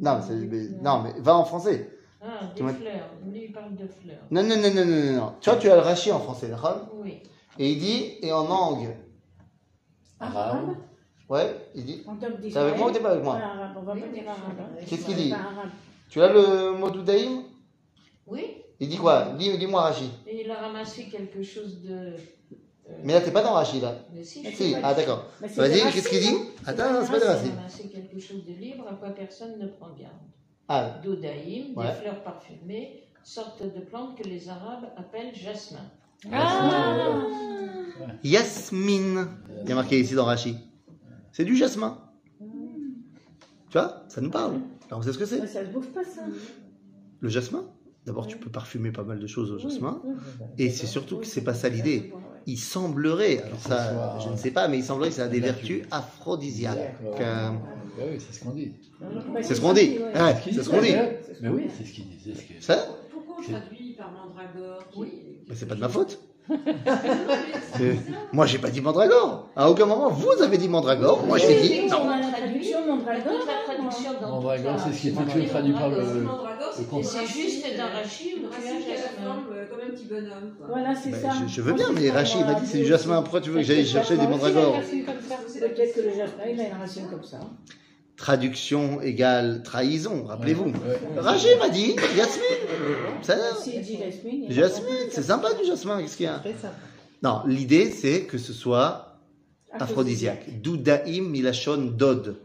[0.00, 1.90] Non mais, non, mais va en français.
[2.22, 3.10] Ah, des fleurs.
[3.26, 4.18] Lui, il parle de fleurs.
[4.30, 5.32] Non, non, non, non, non, non, non.
[5.40, 7.20] Tu vois, tu as le rachi en français, d'accord Oui.
[7.58, 8.88] Et il dit, et en langue.
[10.18, 10.76] Arabe.
[11.28, 12.04] Ouais, il dit.
[12.52, 13.34] T'es avec moi ou t'es pas avec moi?
[13.36, 14.40] Ouais, arabe, on va pas dire arabe.
[14.60, 14.84] hein.
[14.88, 15.34] Qu'est-ce qu'il dit.
[16.08, 17.42] Tu as le mot doudaïm?
[18.26, 18.62] Oui.
[18.78, 19.32] Il dit quoi?
[19.38, 20.10] Dis- Dis-moi Rachi.
[20.26, 22.14] Et il a ramassé quelque chose de.
[23.02, 23.94] Mais là, t'es pas dans Rachi, là.
[24.14, 25.26] Mais si, je c'est ah d'accord.
[25.40, 26.36] C'est Vas-y, qu'est-ce qu'il dit.
[26.64, 27.50] Attends, non, c'est pas a racines.
[27.56, 30.12] ramassé quelque chose de libre à quoi personne ne prend garde.
[30.68, 31.86] Ah, Doudaïm, Ouais.
[31.86, 35.80] des fleurs parfumées, sorte de plante que les Arabes appellent jasmin.
[36.32, 37.22] Ah
[38.24, 39.26] Yasmine.
[39.62, 40.56] Il y a marqué ici dans Rachi.
[41.32, 41.98] C'est du jasmin.
[42.40, 44.60] Tu vois, ça nous parle.
[44.88, 45.40] Alors, on sait ce que c'est.
[45.40, 46.22] Mais ça se bouffe pas, ça.
[47.20, 47.64] Le jasmin
[48.06, 50.00] D'abord, tu peux parfumer pas mal de choses au jasmin.
[50.58, 52.12] Et c'est surtout que c'est pas ça l'idée.
[52.46, 55.40] Il semblerait, alors ça, je ne sais pas, mais il semblerait que ça a des
[55.40, 56.94] vertus aphrodisiaques.
[57.20, 57.50] Euh,
[57.98, 58.72] Ah oui, c'est ce qu'on dit.
[59.42, 59.98] C'est ce qu'on dit.
[59.98, 60.94] Ouais, c'est ce qu'on dit.
[61.40, 62.34] Mais oui, c'est ce qu'il disait.
[62.34, 64.84] ce que- Ça Pourquoi on traduit par mandragore
[65.48, 66.20] Mais c'est pas de ma faute.
[67.78, 67.92] Euh,
[68.32, 69.50] Moi, j'ai pas dit mandragore.
[69.54, 71.26] À aucun moment, vous avez dit mandragore.
[71.26, 71.86] Moi, je l'ai dit.
[71.88, 72.08] Non.
[72.08, 73.32] La traduction mandragore.
[73.38, 76.26] Toute la traduction dans Mandragore, toute c'est ce qui est traduit par le.
[77.02, 80.54] C'est juste d'un rachis ou euh, comme un petit bonhomme.
[80.66, 81.28] Voilà, c'est Ben, ça.
[81.46, 83.20] je, veux bien, mais Rachid il m'a dit c'est du jasmin.
[83.22, 86.80] Pourquoi tu veux que j'aille chercher des mandragores Peut-être que le jasmin, il a une
[86.80, 87.40] racine comme ça.
[88.16, 90.70] Traduction égale trahison, rappelez-vous.
[90.70, 91.00] Ouais.
[91.18, 92.46] Rachid m'a dit Yasmine.
[95.10, 96.42] C'est sympa du jasmin, qu'est-ce qu'il y a.
[97.22, 99.18] Non, l'idée c'est que ce soit
[99.72, 100.62] aphrodisiaque.
[100.62, 102.36] Doudaim milachon dod.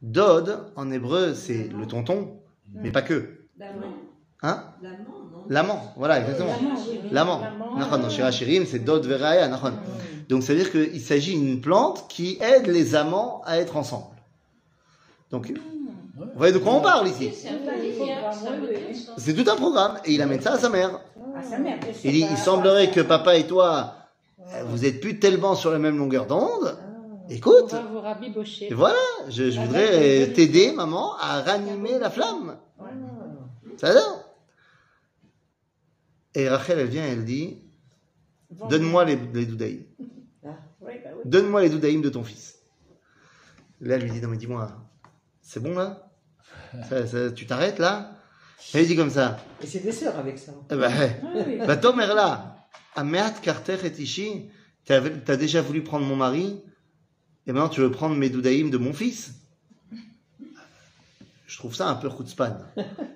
[0.00, 2.38] Dod, en hébreu, c'est le tonton,
[2.72, 3.28] mais pas que.
[3.58, 3.94] L'amant.
[4.42, 4.64] Hein
[5.48, 6.54] L'amant, voilà, exactement.
[7.12, 7.42] L'amant,
[8.66, 9.72] c'est dod veraya, nachon.
[10.30, 14.13] Donc ça veut dire qu'il s'agit d'une plante qui aide les amants à être ensemble.
[15.34, 15.52] Donc,
[16.16, 17.32] vous voyez de quoi on parle ici.
[19.16, 21.00] C'est tout un programme, et il amène ça à sa mère.
[21.50, 21.92] Sûr.
[22.04, 23.96] Il dit, il semblerait que papa et toi,
[24.66, 26.78] vous êtes plus tellement sur la même longueur d'onde.
[27.26, 27.74] On Écoute,
[28.60, 28.94] et voilà,
[29.28, 32.56] je, je voudrais t'aider, maman, à ranimer la flamme.
[33.76, 34.00] Ça va
[36.36, 37.58] Et Rachel, elle vient, elle dit,
[38.68, 40.50] donne-moi les, les bah.
[41.24, 42.60] Donne-moi les doudaïm de ton fils.
[43.80, 44.70] Là, elle lui dit, non mais dis-moi,
[45.44, 46.10] c'est bon là?
[46.88, 48.10] Ça- ça- Tu t'arrêtes là?
[48.72, 50.52] Elle dit comme ça, Et c'est des sœurs avec ça.
[50.70, 50.90] eh ben,
[51.22, 51.58] Ah oui.
[51.66, 52.56] bah Tomer là,
[52.96, 54.48] Ameat Carter et Ishi,
[54.86, 56.60] t'as déjà voulu prendre mon mari,
[57.46, 59.34] et maintenant tu veux prendre mes doudaïm de mon fils?
[61.46, 62.56] Je trouve ça un peu chutzpan.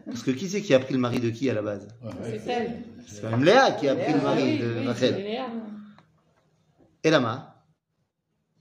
[0.07, 1.89] Parce que qui c'est qui a pris le mari de qui à la base?
[2.23, 2.83] C'est elle.
[3.07, 5.39] C'est même Léa qui a pris le mari Oui, de oui, Rachel.
[7.05, 7.57] Et Lama,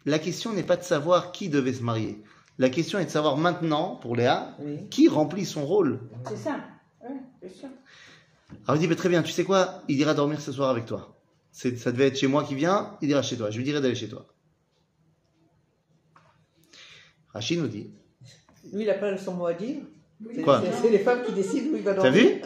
[0.06, 2.24] la question n'est pas de savoir qui devait se marier.
[2.60, 4.88] La question est de savoir maintenant, pour Léa, Oui.
[4.90, 6.00] qui remplit son rôle.
[6.28, 6.58] C'est ça.
[7.04, 7.70] Oui, sûr.
[8.66, 9.84] Alors il dit, bah, très bien, tu sais quoi?
[9.88, 11.16] Il ira dormir ce soir avec toi.
[11.52, 13.52] C'est- Ça devait être chez moi qui vient, il ira chez toi.
[13.52, 14.26] Je lui dirai d'aller chez toi.
[17.34, 17.92] Rachid nous dit,
[18.74, 19.78] Lui, il n'a pas son mot à dire.
[20.34, 22.24] C'est- Quoi c'est- C'est les femmes qui décident où il va t'as dormir.
[22.24, 22.42] vu?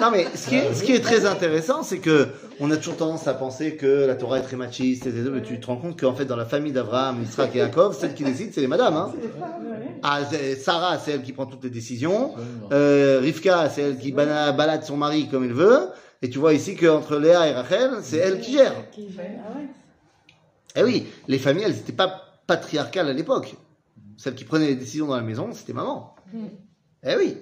[0.00, 2.28] Non mais ce qui, est, ce qui est très intéressant, c'est que
[2.60, 5.58] on a toujours tendance à penser que la Torah est très machiste, et mais tu
[5.60, 8.52] te rends compte qu'en fait dans la famille d'Abraham, Israël et Jacob, celle qui décide,
[8.52, 8.96] c'est les madames.
[8.96, 9.12] Hein
[10.02, 10.20] ah,
[10.58, 12.34] Sarah, c'est elle qui prend toutes les décisions.
[12.72, 15.88] Euh, Rivka, c'est elle qui balade son mari comme elle veut.
[16.22, 18.74] Et tu vois ici qu'entre Léa et Rachel, c'est elle qui gère.
[18.74, 19.58] Ah.
[20.76, 23.54] Eh oui, les familles, elles n'étaient pas patriarcales à l'époque.
[24.16, 26.14] Celle qui prenait les décisions dans la maison, c'était maman.
[26.32, 26.46] Mm.
[27.06, 27.36] Eh oui.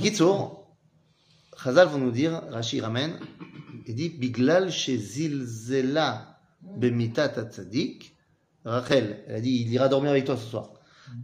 [0.00, 0.66] Kitsour,
[1.62, 3.18] Chazal vont nous dire, Rashi ramène,
[3.87, 8.15] il dit, Biglal zilzela bemitat tzadik.
[8.65, 10.73] Rachel, elle a dit, il ira dormir avec toi ce soir.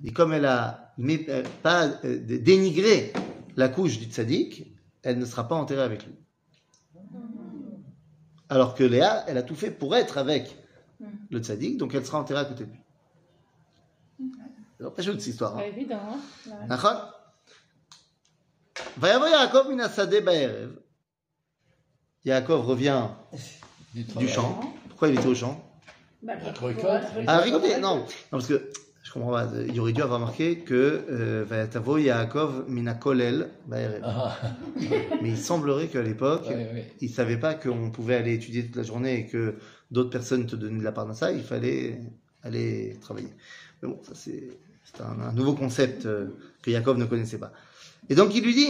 [0.04, 3.14] Et comme elle a mais, euh, pas euh, dénigré
[3.56, 6.14] la couche du tzaddik, elle ne sera pas enterrée avec lui.
[8.50, 10.58] Alors que Léa, elle a tout fait pour être avec
[11.30, 12.80] le tzaddik, donc elle sera enterrée à côté de lui.
[14.80, 15.54] C'est pas chaud cette histoire.
[15.56, 15.66] Pas Hein?
[15.76, 16.68] évident, hein Ouais.
[16.68, 16.96] נכון?
[18.98, 20.70] ויבוא יעקב מן השדה בערב.
[22.25, 23.09] Yaakov revient
[23.95, 24.61] Du champ.
[24.89, 25.63] Pourquoi il était au champ?
[26.23, 26.33] Bah,
[27.27, 28.71] Ah, rigoler Non, non, parce que
[29.03, 29.49] je comprends pas.
[29.69, 34.01] Il aurait dû avoir marqué que euh, Vayatavo Yaakov mina kolel ba'erev.
[34.03, 34.37] Ah,
[35.23, 36.93] Mais il semblerait qu'à l'époque, ouais, ouais.
[37.01, 39.57] il savait pas qu'on pouvait aller étudier toute la journée et que
[39.91, 41.31] d'autres personnes te donnaient de la part de ça.
[41.31, 42.01] Il fallait
[42.43, 43.29] aller travailler.
[43.83, 44.49] Mais bon, ça c'est
[45.01, 46.29] un, un nouveau concept euh,
[46.63, 47.53] que Yaakov ne connaissait pas.
[48.09, 48.69] Et donc il lui dit,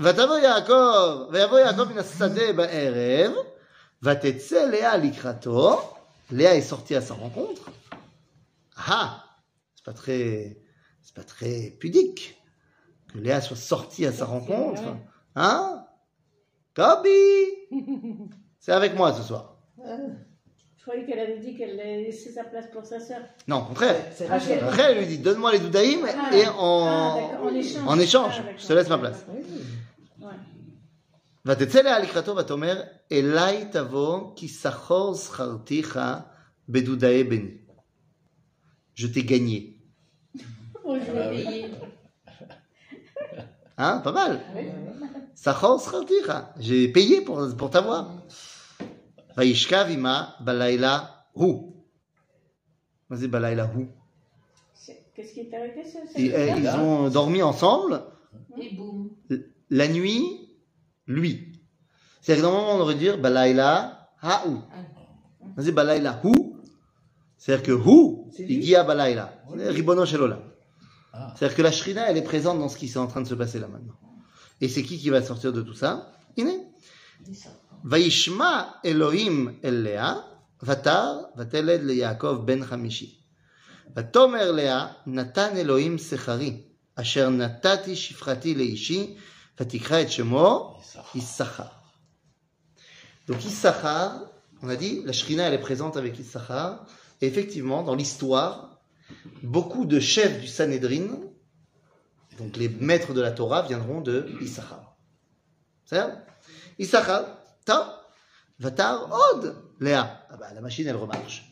[0.00, 3.32] Vatavo Yaakov, Vayavo Yaakov min hasadeh ba'erev,
[4.00, 5.78] Vatetse Léa likrato.
[6.30, 7.70] Léa est sortie à sa rencontre.
[8.88, 9.24] Ah,
[9.74, 10.56] c'est pas très,
[11.02, 12.40] c'est pas très pudique
[13.12, 14.82] que Léa soit sortie à sa rencontre.
[15.36, 15.84] Hein
[16.74, 17.18] Kobi
[18.58, 19.58] C'est avec moi ce soir.
[19.84, 23.20] Je croyais qu'elle avait dit qu'elle laisser sa place pour sa sœur.
[23.48, 23.96] Non, au contraire.
[24.30, 24.64] Rachel.
[24.64, 27.82] Après, elle lui dit Donne-moi les doudaïm Ah, et ah, en, d'accord, en échange.
[27.86, 29.26] en échange, Ah, je te laisse ma place.
[29.28, 29.42] Oui.
[31.49, 31.51] Ouais.
[31.51, 32.81] ותצא לה לקראתו ותאמר,
[33.11, 35.99] אליי תבוא כי סחור זכרתיך
[36.69, 37.51] בדודאי בני.
[38.95, 39.59] Je t'ai gagné.
[40.85, 41.43] Oh, je Ah l'ai oui.
[41.43, 41.65] payé.
[43.77, 44.39] Hein, pas mal.
[45.35, 46.53] Sachor zcharticha.
[46.59, 48.05] J'ai payé pour, pour t'avoir.
[49.37, 50.99] וישכב עמה בלילה
[51.31, 51.73] הוא.
[53.09, 53.85] מה זה בלילה הוא?
[54.75, 58.01] C'est- Qu'est-ce qui est arrivé ça c'est- Ils, euh, ils ont dormi ensemble
[58.57, 59.09] Et boum.
[59.69, 60.38] la nuit,
[61.06, 61.52] lui.
[62.20, 64.62] C'est-à-dire que normalement, on aurait dire Balaïla haou.
[65.56, 66.32] On dit Balaïla hu.
[67.36, 69.42] C'est-à-dire que hu, il dit à Balaïla.
[69.48, 70.40] Ribono shelola.
[71.12, 71.34] Ah.
[71.36, 73.34] C'est-à-dire que la Shrina, elle est présente dans ce qui est en train de se
[73.34, 73.98] passer là maintenant.
[74.60, 76.12] Et c'est qui qui va sortir de tout ça?
[76.36, 76.58] Iné?
[77.82, 80.24] Vaishma Elohim el Léa,
[80.60, 83.24] Vatar, Vateled le Yaakov ben Hamishi.
[83.94, 89.16] Vatomer Léa, Natan Elohim Sechari, Asher Natati Shifrati Leishi,
[93.26, 94.22] donc Issachar,
[94.62, 96.86] on a dit, la Shrina elle est présente avec Issachar,
[97.20, 98.80] et effectivement, dans l'histoire,
[99.42, 101.08] beaucoup de chefs du Sanhedrin,
[102.38, 104.96] donc les maîtres de la Torah, viendront de Issachar.
[105.84, 106.24] C'est ça
[106.78, 107.26] Issachar,
[107.66, 108.00] ta,
[108.58, 110.24] vatar od, Léa.
[110.30, 111.44] Ah bah, la machine elle remarche.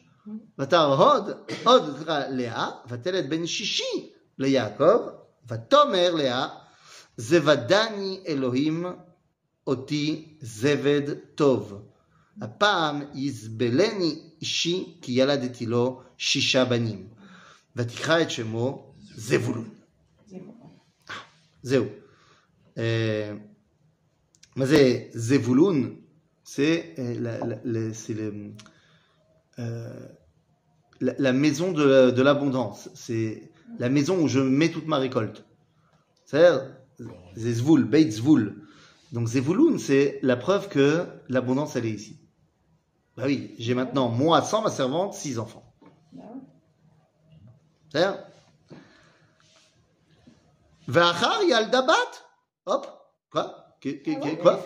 [0.57, 1.37] vatar od,
[1.67, 5.13] od Léa, vatelet ben shishi le Yaakov,
[5.45, 6.68] vatomer Léa,
[7.18, 8.86] zevadani Elohim
[9.68, 11.01] אותי זבד
[11.36, 11.82] טוב.
[12.41, 17.08] הפעם יזבלני אישי כי ילדתי לו שישה בנים.
[17.76, 19.70] ותקרא את שמו זבולון.
[21.64, 21.86] זהו.
[22.78, 23.34] אה,
[24.56, 25.95] מה זה זבולון?
[26.45, 28.28] C'est euh, la, la- la- c'est le,
[29.60, 30.08] euh,
[31.01, 32.89] la, la maison de, de l'abondance.
[32.93, 33.49] C'est
[33.80, 35.45] la maison où je mets toute ma récolte.
[36.26, 36.76] C'est-à-dire,
[37.36, 38.62] c'est Zvoul, Beit Zvoul.
[39.12, 42.18] Donc Zevouloun, c'est la preuve que l'abondance, elle est ici.
[43.16, 45.64] Bah oui, j'ai maintenant, moi, sans ma servante, six enfants.
[47.90, 48.18] C'est-à-dire
[50.86, 51.94] Vachar yalda bat
[52.66, 52.86] Hop
[53.30, 53.76] Quoi?
[53.80, 54.64] Que- que- Quoi?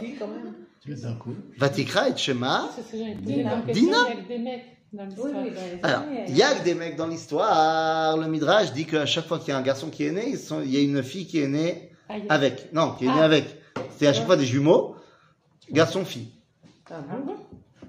[0.87, 1.35] D'un coup.
[1.59, 2.69] Vatikra et Shema.
[2.77, 3.15] Te Dina.
[3.21, 3.45] dire.
[3.45, 3.99] la question, Dina.
[4.09, 5.43] il y a que des mecs dans Oui, l'histoire.
[5.45, 8.17] oui, les Alors, il y a que des mecs dans l'histoire.
[8.17, 10.71] Le Midrash dit qu'à chaque fois qu'il y a un garçon qui est né, il
[10.71, 11.92] y a une fille qui est née
[12.29, 12.73] Ah, avec.
[12.73, 13.25] Non, qui est née Ah.
[13.25, 13.45] avec.
[13.97, 14.97] C'est à chaque fois des jumeaux,
[15.71, 16.29] garçon-fille.
[16.91, 17.37] Ah Ah bon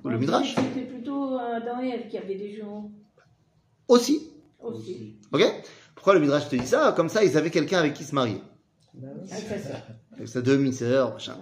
[0.10, 0.56] Le Midrash.
[0.56, 2.92] C'était plutôt euh, dans elle qui avait des jumeaux
[3.88, 4.30] Aussi.
[4.62, 5.16] aussi.
[5.32, 5.42] Ok
[5.96, 6.94] Pourquoi le Midrash te dit ça?
[6.96, 8.42] Comme ça, ils avaient quelqu'un avec qui se marier.
[8.94, 9.08] Bah.
[9.32, 9.36] Ah.
[10.16, 11.36] Avec sa demi-sœur, machin.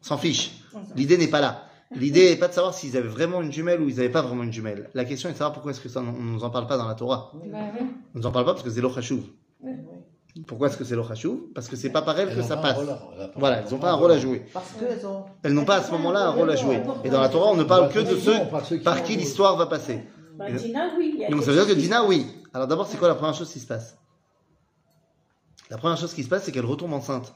[0.00, 0.52] On s'en fiche.
[0.96, 1.64] L'idée n'est pas là.
[1.94, 4.42] L'idée n'est pas de savoir s'ils avaient vraiment une jumelle ou ils n'avaient pas vraiment
[4.44, 4.88] une jumelle.
[4.94, 6.78] La question est de savoir pourquoi est-ce que ça, on ne nous en parle pas
[6.78, 7.32] dans la Torah.
[7.52, 7.58] Bah.
[8.14, 9.22] On nous en parle pas parce que c'est lo chashuv.
[10.48, 12.76] Pourquoi est-ce que c'est chashuv Parce que c'est pas par elles que Elles ça passe.
[12.76, 14.44] rôle à- elles ont pas- Voilà, elles n'ont pas un rôle à jouer.
[14.52, 15.24] Parce qu'elles ont.
[15.44, 16.82] Elles n'ont pas à ce moment-là un rôle à jouer.
[17.04, 20.02] Et dans la Torah, on ne parle que de ceux par qui l'histoire va passer.
[20.36, 21.24] Bah, Dina, oui.
[21.30, 22.26] Donc ça veut dire que Dina, oui.
[22.52, 23.96] Alors d'abord, c'est quoi la première chose qui se passe?
[25.70, 27.32] La première chose qui se passe, c'est qu'elle retombe enceinte.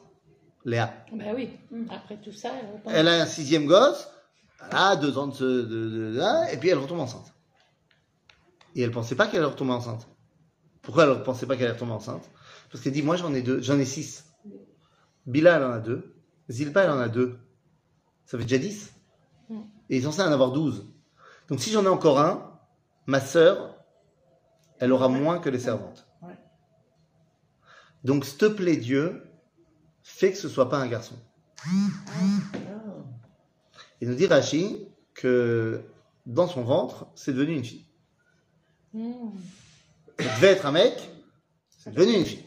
[0.65, 0.93] Léa.
[1.13, 1.51] Bah oui.
[1.91, 2.51] Après tout ça,
[2.85, 2.93] elle.
[2.95, 4.09] Elle a un sixième gosse,
[4.71, 7.33] elle a deux ans de, ce- de, de- de- et puis elle retombe enceinte.
[8.75, 10.07] Et elle pensait pas qu'elle allait retomber enceinte.
[10.83, 12.29] Pourquoi elle ne pensait pas qu'elle allait retomber enceinte?
[12.71, 14.25] Parce qu'elle dit, moi j'en ai deux, j'en ai six.
[15.27, 16.15] Bila elle en a deux,
[16.49, 17.39] Zilpa elle en a deux.
[18.25, 18.93] Ça fait déjà dix.
[19.51, 20.87] Et il est censé en avoir douze.
[21.49, 22.59] Donc si j'en ai encore un,
[23.07, 23.75] ma sœur,
[24.79, 26.07] elle aura moins que les servantes.
[28.05, 29.23] Donc s'il te plaît Dieu,
[30.03, 31.17] fais que ce soit pas un garçon.
[31.65, 31.69] Ah.
[34.01, 35.83] Il nous dit Rashi que
[36.27, 37.87] dans son ventre, c'est devenu une fille.
[38.95, 41.11] Ça devait être un mec,
[41.79, 42.45] c'est devenu une fille.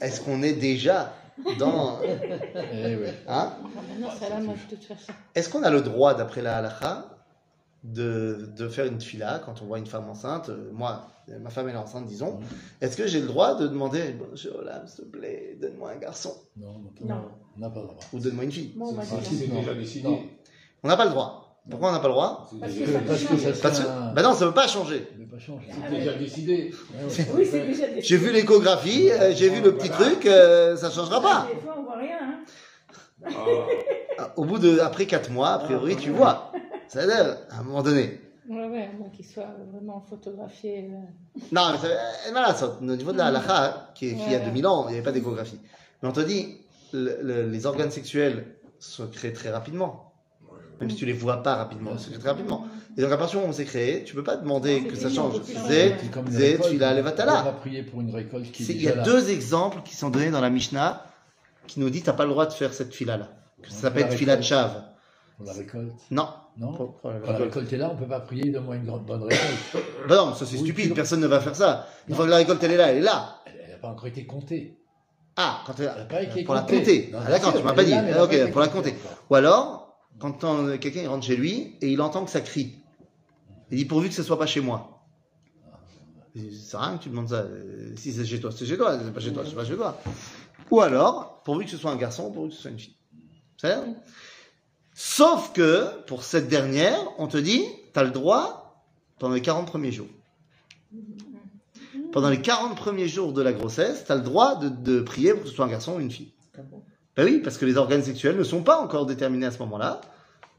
[0.00, 1.12] Est-ce qu'on est déjà
[1.58, 1.98] dans.
[2.72, 2.96] Eh.
[3.28, 3.52] Hein.
[5.34, 7.10] Est-ce qu'on a le droit, d'après la halakha,
[7.84, 11.06] de, de faire une fila quand on voit une femme enceinte euh, Moi,
[11.40, 12.40] ma femme elle est enceinte, disons.
[12.80, 16.34] Est-ce que j'ai le droit de demander Bonjour, l'âme, s'il te plaît, donne-moi un garçon?
[16.56, 17.22] Non, non, Non.
[17.56, 17.98] on n'a pas le droit.
[18.12, 19.60] Ou donne-moi une fille Bon, bah, Ah, c'est si, C'est non.
[19.60, 20.08] déjà décidé.
[20.08, 20.20] Non.
[20.82, 21.45] On n'a pas le droit.
[21.68, 23.86] Pourquoi on n'a pas le droit Parce que- Parce que ça Parce que.
[23.88, 24.12] un...
[24.12, 24.98] Ben non, ça ne veut pas changer.
[25.10, 25.66] Ça peut pas changer.
[25.90, 26.72] c'est déjà décidé.
[26.94, 27.26] Ouais, ouais.
[27.34, 30.90] Oui, c'est déjà des J'ai vu l'échographie, euh, j'ai vu le petit truc, euh, ça
[30.90, 31.48] changera pas.
[31.52, 32.18] Des fois, on voit rien.
[32.22, 32.38] Hein.
[33.26, 33.30] Ah,
[34.18, 36.52] Ah, Au bout de, après 4 mois, a priori, tu vois.
[36.88, 38.20] Ça veut dire, à un moment donné.
[38.48, 40.88] Ouais, ouais, à moins qu'il soit vraiment photographié.
[40.92, 41.40] euh.
[41.52, 44.34] Non, mais ça, euh, voilà, ça, au niveau de la halakha, qui, qui il y
[44.36, 44.44] a Ouais.
[44.44, 45.58] 2000 ans, il n'y avait pas d'échographie.
[46.00, 46.58] Mais on te dit,
[46.92, 48.46] le- le- les organes sexuels
[48.78, 50.12] se créent très rapidement.
[50.80, 52.66] Même si tu les vois pas rapidement, créent très rapidement.
[52.98, 54.96] Et donc, à partir du moment où c'est créé, tu peux pas demander C'est que
[54.96, 55.34] ça change.
[55.36, 55.52] on C'est.
[55.54, 55.58] C'est
[56.30, 57.42] c'est, récolte, tu l'as On levatala.
[57.42, 59.02] va prier pour une récolte qui est C'est- Il y a là.
[59.02, 61.04] deux exemples qui sont donnés dans la Mishnah
[61.66, 63.28] qui nous dit t'as pas le droit de faire cette fila-là.
[63.62, 64.42] Que ça On s'appelle fila de récolte.
[64.48, 64.82] chave.
[65.38, 65.92] Pour la récolte.
[66.10, 66.28] Non.
[66.58, 67.54] Non Pour- pour la Quand la récolte.
[67.54, 69.84] récolte est là, on peut pas prier de moi une grande bonne récolte.
[70.08, 71.86] Bah non, ça c'est Oui, stupide, tu- personne ne va faire ça.
[72.08, 73.36] Une fois que la récolte elle est là, elle est là.
[73.46, 74.76] Elle n'a pas encore été comptée.
[75.36, 77.12] Ah, quand elle- Elle n'a pas été pour la compter.
[77.14, 77.90] Ah, d'accord, tu m'as pas dit.
[77.90, 78.94] là, Ah, ok, pour la compter.
[79.28, 79.75] Ou alors,
[80.18, 82.74] quand quelqu'un rentre chez lui et il entend que ça crie.
[83.70, 84.92] Il dit pourvu que ce soit pas chez moi.
[86.74, 87.40] À rien que tu demandes ça.
[87.40, 88.98] Euh, Si c'est chez toi, c'est chez toi.
[89.02, 89.98] C'est pas chez toi, c'est pas chez toi.
[90.70, 92.96] Ou alors, pourvu que ce soit un garçon, pourvu que ce soit une fille.
[93.56, 93.74] C'est
[94.94, 98.86] Sauf que, pour cette dernière, on te dit, tu as le droit
[99.18, 100.08] pendant les 40 premiers jours.
[102.12, 105.42] Pendant les 40 premiers jours de la grossesse, tu as le droit de prier pour
[105.42, 106.32] que ce soit un garçon ou une fille.
[107.16, 110.00] Ben oui, parce que les organes sexuels ne sont pas encore déterminés à ce moment-là.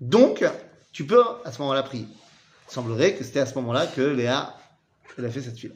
[0.02, 0.44] Donc,
[0.92, 2.08] tu peux à ce moment-là prier.
[2.70, 4.56] Il semblerait que c'était à ce moment-là que Léa,
[5.18, 5.72] elle a fait cette fille.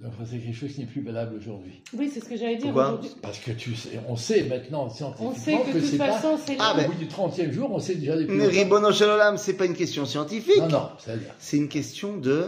[0.00, 1.80] Donc c'est quelque chose qui n'est plus valable aujourd'hui.
[1.96, 3.10] Oui, c'est ce que j'allais dire Pourquoi aujourd'hui.
[3.22, 6.12] Parce que tu sais, on sait maintenant On scientifiquement sait que de toute c'est pas...
[6.14, 6.82] façon, c'est Ah, là.
[6.82, 8.48] ben- Au bout du 30e jour, on sait déjà depuis Mais.
[8.48, 10.56] Ribono Shel Olam, c'est pas une question scientifique.
[10.58, 11.32] Non, non, c'est-à-dire...
[11.38, 12.46] C'est une question de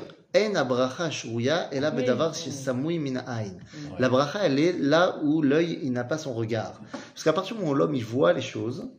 [3.99, 6.81] La bracha, elle est là où l'œil, il n'a pas son regard.
[6.91, 8.91] Parce qu'à partir du moment où l'homme, il voit les choses,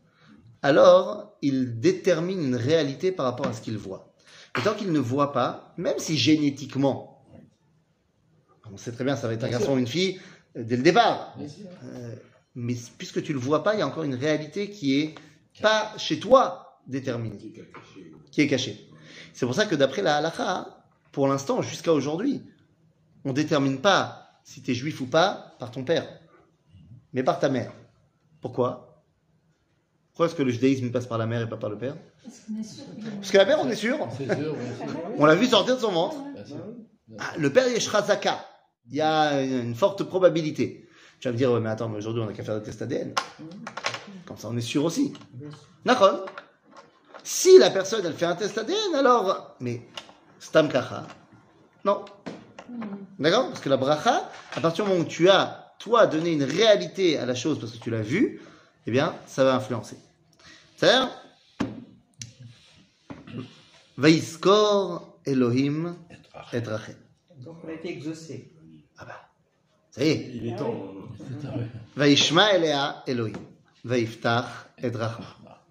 [0.61, 4.13] alors il détermine une réalité par rapport à ce qu'il voit.
[4.57, 7.25] Et tant qu'il ne voit pas, même si génétiquement,
[8.71, 10.19] on sait très bien, ça va être un garçon ou une fille
[10.57, 11.35] euh, dès le départ.
[11.83, 12.15] Euh,
[12.55, 15.15] mais puisque tu le vois pas, il y a encore une réalité qui est
[15.61, 18.13] pas chez toi déterminée Qui est caché.
[18.31, 18.89] qui est caché.
[19.33, 20.84] C'est pour ça que d'après la halakha,
[21.15, 22.43] pour l'instant, jusqu'à aujourd'hui,
[23.23, 26.05] on ne détermine pas si tu es juif ou pas par ton père,
[27.13, 27.71] mais par ta mère.
[28.41, 29.01] Pourquoi?
[30.11, 31.95] Pourquoi est-ce que le judaïsme passe par la mère et pas par le père?
[32.21, 33.97] Parce que la mère, on est sûr,
[35.17, 36.17] on l'a vu sortir de son ventre.
[37.17, 38.45] Ah, le père, il est shrazaka.
[38.89, 40.85] Il y a une forte probabilité.
[41.21, 42.81] Tu vas me dire, ouais, mais attends, mais aujourd'hui, on n'a qu'à faire des tests
[42.81, 43.13] ADN.
[44.25, 45.13] Comme ça, on est sûr aussi.
[45.85, 46.25] D'accord
[47.23, 49.55] Si la personne, elle fait un test ADN, alors...
[49.61, 49.87] Mais,
[50.45, 51.07] Stam Kacha.
[51.83, 52.05] Non.
[52.69, 52.83] Hmm.
[53.17, 53.47] D'accord?
[53.47, 57.17] Parce que la bracha, à partir du moment où tu as, toi, donné une réalité
[57.17, 58.39] à la chose parce que tu l'as vue,
[58.85, 59.97] eh bien, ça va influencer.
[60.77, 61.09] C'est-à-dire,
[63.97, 66.95] Vaiskor Elohim et Rachel.
[67.37, 68.53] Donc on a été exaucé.
[68.99, 69.27] Ah bah,
[69.89, 70.31] ça y est.
[70.31, 70.93] Il est temps.
[71.95, 73.33] Vaishma Elea Elohim.
[73.83, 74.45] Vaiftach
[74.77, 75.25] et Rachel.
[75.25, 75.63] Ah bah.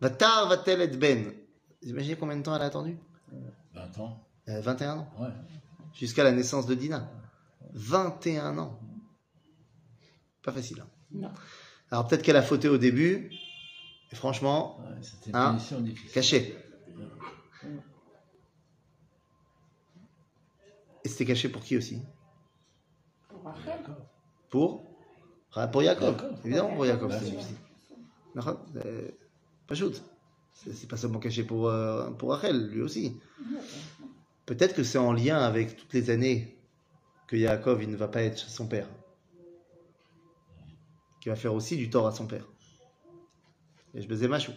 [0.00, 1.32] Vatar Vatel et Ben.
[1.82, 2.96] Vous imaginez combien de temps elle a attendu?
[3.78, 4.26] 20 ans.
[4.48, 5.10] Euh, 21 ans.
[5.18, 5.28] Ouais.
[5.94, 7.10] Jusqu'à la naissance de Dina.
[7.74, 8.78] 21 ans.
[10.42, 10.80] Pas facile.
[10.80, 10.88] hein.
[11.12, 11.30] Non.
[11.90, 13.30] Alors peut-être qu'elle a fauté au début.
[14.10, 15.58] Et franchement, Ouais, C'était une Hein
[16.14, 16.56] caché.
[21.04, 22.02] Et c'était caché pour qui aussi?
[23.28, 23.80] Pour Rachel.
[24.50, 24.84] Pour?
[25.54, 26.16] Ah, Pour Jacob.
[26.44, 27.30] Évidemment pour Jacob, sûr.
[27.30, 27.56] difficile.
[28.84, 29.08] Euh,
[29.66, 30.02] Pas.
[30.64, 33.16] C'est pas seulement caché pour, euh, pour Rachel, lui aussi.
[34.44, 36.58] Peut-être que c'est en lien avec toutes les années
[37.26, 38.88] que Yaakov il ne va pas être son père.
[41.20, 42.44] Qui va faire aussi du tort à son père.
[43.94, 44.52] Et je baisais machou.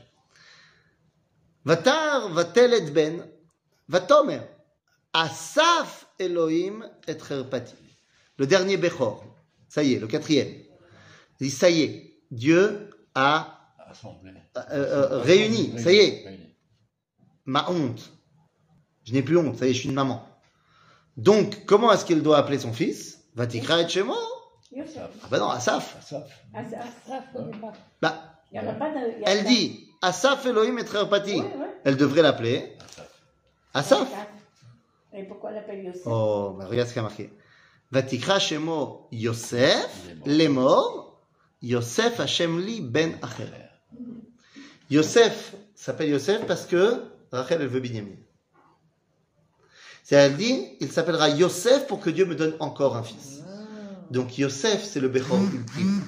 [1.65, 3.27] Vatar vatel et ben,
[3.87, 4.41] vatomer,
[5.13, 7.75] asaf Elohim et cherpati.
[8.37, 9.23] Le dernier Bechor.
[9.69, 10.49] Ça y est, le quatrième.
[11.39, 13.60] Il dit, ça y est, Dieu a
[13.91, 14.31] Assemblée.
[14.57, 16.39] euh, euh, réuni, ça y est,
[17.45, 18.11] ma honte.
[19.03, 20.25] Je n'ai plus honte, ça y est, je suis une maman.
[21.17, 23.23] Donc, comment est-ce qu'il doit appeler son fils?
[23.35, 24.13] Vatikra et Shemo
[24.71, 24.97] Yosef.
[25.23, 25.97] Ah ben non, Asaf.
[26.05, 26.25] Ça,
[27.33, 27.73] faut pas.
[28.01, 28.15] Bah,
[28.51, 28.97] Il n'y en a pas de.
[29.17, 31.35] il y a elle pas- dit Asaf Elohim et Trerpati.
[31.35, 31.75] Ouais, ouais.
[31.83, 32.77] Elle devrait l'appeler
[33.73, 34.07] Asaf.
[35.13, 36.03] Et pourquoi elle l'appelle Yosef?
[36.05, 37.33] Oh, bah regarde ce qu'il y a marqué.
[37.91, 39.89] Vatikra Shemo Yosef,
[40.25, 41.21] les morts,
[41.61, 43.49] Yosef Hashem li ben Acher.
[44.91, 48.17] Yosef s'appelle Yosef parce que Rachel, elle veut Binyamin.
[50.03, 53.41] C'est elle dit, il s'appellera Yosef pour que Dieu me donne encore un fils.
[54.09, 56.01] Donc Yosef, c'est le Bechor ultime.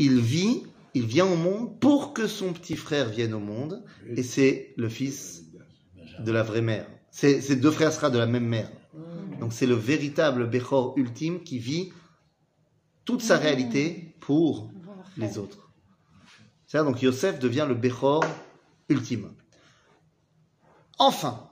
[0.00, 3.84] Il vit, il vient au monde pour que son petit frère vienne au monde,
[4.16, 5.44] et c'est le fils
[6.18, 6.86] de la vraie mère.
[7.12, 8.70] C'est c'est deux frères sera de la même mère.
[9.38, 11.92] Donc c'est le véritable Bechor ultime qui vit
[13.04, 14.72] toute sa réalité pour
[15.16, 15.61] les autres.
[16.72, 18.24] Donc Yosef devient le Bechor
[18.88, 19.30] ultime.
[20.98, 21.50] Enfin,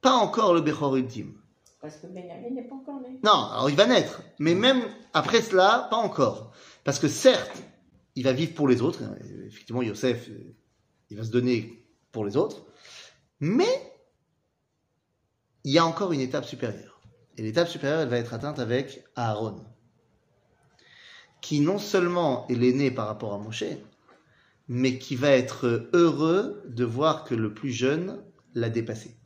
[0.00, 1.34] pas encore le Bechor ultime.
[1.80, 3.20] Parce que Benjamin n'est pas encore né.
[3.22, 6.52] Non, alors il va naître, mais même après cela, pas encore.
[6.82, 7.62] Parce que certes,
[8.14, 9.02] il va vivre pour les autres.
[9.46, 10.54] Effectivement, Yosef, euh,
[11.10, 12.64] il va se donner pour les autres.
[13.40, 13.92] Mais
[15.64, 17.00] il y a encore une étape supérieure.
[17.36, 19.62] Et l'étape supérieure, elle va être atteinte avec Aaron.
[21.42, 23.64] Qui non seulement est l'aîné par rapport à Moshe,
[24.68, 28.18] mais qui va être heureux de voir que le plus jeune
[28.54, 29.16] l'a dépassé.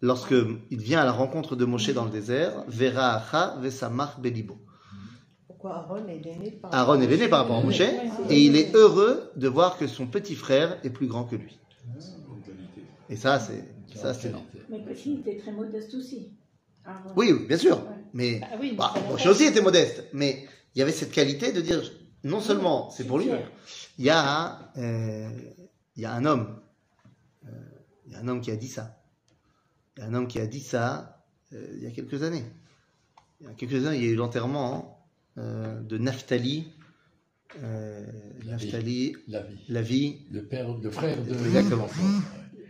[0.00, 0.34] Lorsque
[0.70, 4.58] il vient à la rencontre de Moshe dans le désert, Vera Acha Vesamach Belibo.
[5.46, 8.74] Pourquoi Aaron est l'aîné par Aaron est l'aîné par rapport à Moshe, et il est
[8.74, 11.58] heureux de voir que son petit frère est plus grand que lui.
[13.08, 13.64] Et ça, c'est
[13.94, 14.32] ça, c'est.
[14.68, 16.32] Mais parce qu'il était très modeste aussi.
[16.84, 17.10] Aaron.
[17.16, 17.80] Oui, bien sûr.
[18.12, 20.04] Mais Ah oui, bah, Moshe aussi était modeste.
[20.12, 21.82] Mais il y avait cette qualité de dire,
[22.24, 23.28] non seulement c'est pour lui,
[23.98, 25.28] il y a, euh,
[25.96, 26.60] il y a un homme,
[27.46, 27.48] euh,
[28.06, 29.00] il y a un homme qui a dit ça.
[29.96, 32.44] Il y a un homme qui a dit ça euh, il y a quelques années.
[33.40, 35.06] Il y a quelques années, il y a eu l'enterrement
[35.38, 36.68] euh, de Naphtali.
[37.62, 38.04] euh,
[38.44, 38.70] La vie.
[38.70, 39.14] La vie.
[39.68, 41.32] la vie, Le père, le frère de.
[41.32, 41.88] Exactement.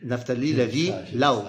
[0.03, 1.45] Naphtali, la vie, là-haut.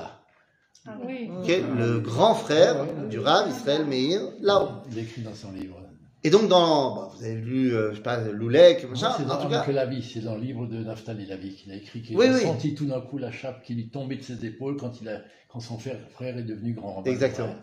[0.87, 1.29] Ah oui.
[1.41, 4.69] Ok, le grand frère du Rav Israël Meir, là-haut.
[4.91, 5.81] Il écrit dans son livre.
[6.25, 9.27] Et donc, dans, bon, vous avez lu, euh, je sais pas, Loulek, machin, c'est en
[9.27, 9.61] dans tout cas.
[9.63, 12.17] que la vie, c'est dans le livre de Naphtali la vie qu'il a écrit, qu'il
[12.17, 12.41] Oui, a oui.
[12.41, 15.21] senti tout d'un coup la chape qui lui tombait de ses épaules quand, il a,
[15.49, 17.11] quand son frère, frère est devenu grand rabbin.
[17.11, 17.55] Exactement.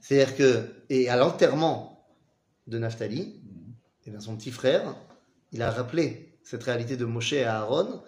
[0.00, 2.06] C'est-à-dire que, et à l'enterrement
[2.66, 3.42] de Naphtali,
[4.06, 4.96] eh bien, son petit frère,
[5.52, 8.00] il a rappelé cette réalité de Moshe à Aaron,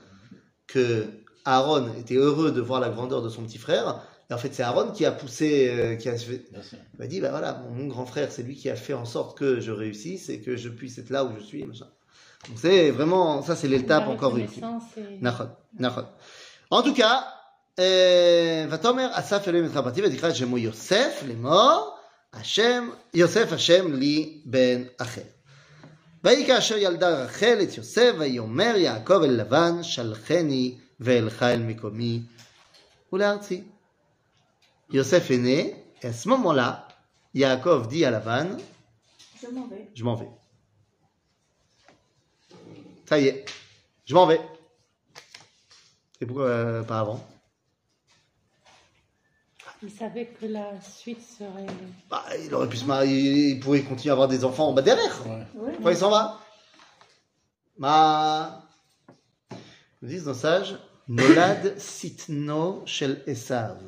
[0.67, 1.05] que
[1.45, 4.64] Aaron était heureux de voir la grandeur de son petit frère, et en fait, c'est
[4.64, 6.78] Aaron qui a poussé, euh, qui a fait, Bien sûr.
[6.94, 9.06] Il m'a dit, bah voilà, mon, mon grand frère, c'est lui qui a fait en
[9.06, 11.64] sorte que je réussisse et que je puisse être là où je suis.
[11.66, 11.88] Machin.
[12.48, 14.64] Donc c'est vraiment, ça c'est l'étape La encore ultime.
[14.64, 16.06] reconnaissance et- Nachon, nachon.
[16.72, 17.24] En tout cas,
[17.80, 21.98] euh, ותאמר אסף אלוהים את רבתי ותקרא את שמו יוסף לאמור,
[22.34, 25.22] השם, יוסף השם לי בן אחר.
[26.24, 32.22] ויהי כאשר ילדה רחל את יוסף, ויאמר יעקב אל לבן, שלחני ואלך אל מקומי
[33.14, 33.64] ולארצי.
[34.91, 36.89] Yosef est né, et à ce moment-là,
[37.35, 38.57] Yaakov dit à Lavan,
[39.41, 39.89] Je m'en vais.
[39.95, 40.29] je m'en vais.
[43.07, 43.45] Ça y est,
[44.07, 44.41] je m'en vais.
[46.21, 47.25] Et pourquoi euh, pas avant?
[49.83, 51.67] Il savait que la suite serait.
[52.11, 54.83] bah, Il aurait pu se marier, il pouvait continuer à avoir des enfants en bas
[54.83, 55.25] derrière.
[55.27, 55.47] Ouais.
[55.55, 56.41] Ouais, Pourquoi il s'en va?
[57.79, 58.65] Ma...
[60.03, 60.77] Nous disent dans Sage,
[61.07, 63.79] Nolad sitno shel Esav.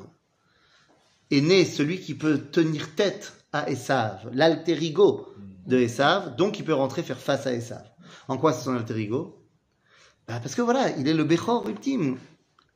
[1.31, 5.27] Est né celui qui peut tenir tête à Esav, l'alter ego
[5.65, 7.83] de Esav, donc il peut rentrer faire face à Esav.
[8.27, 9.41] En quoi c'est son alter ego?
[10.27, 12.17] Bah, Parce que voilà, il est le Bechor ultime.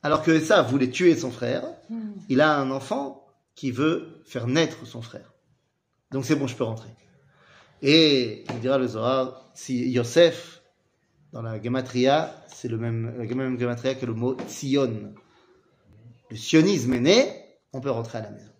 [0.02, 2.14] Alors que Esav voulait tuer son frère, Hmm.
[2.28, 5.32] il a un enfant qui veut faire naître son frère.
[6.10, 6.90] Donc c'est bon, je peux rentrer.
[7.82, 10.62] Et il dira le Zohar, si Yosef,
[11.32, 15.12] dans la Gematria, c'est le même, la même Gematria que le mot Tzion.
[16.30, 17.45] Le sionisme est né,
[17.76, 18.50] on peut rentrer à la maison.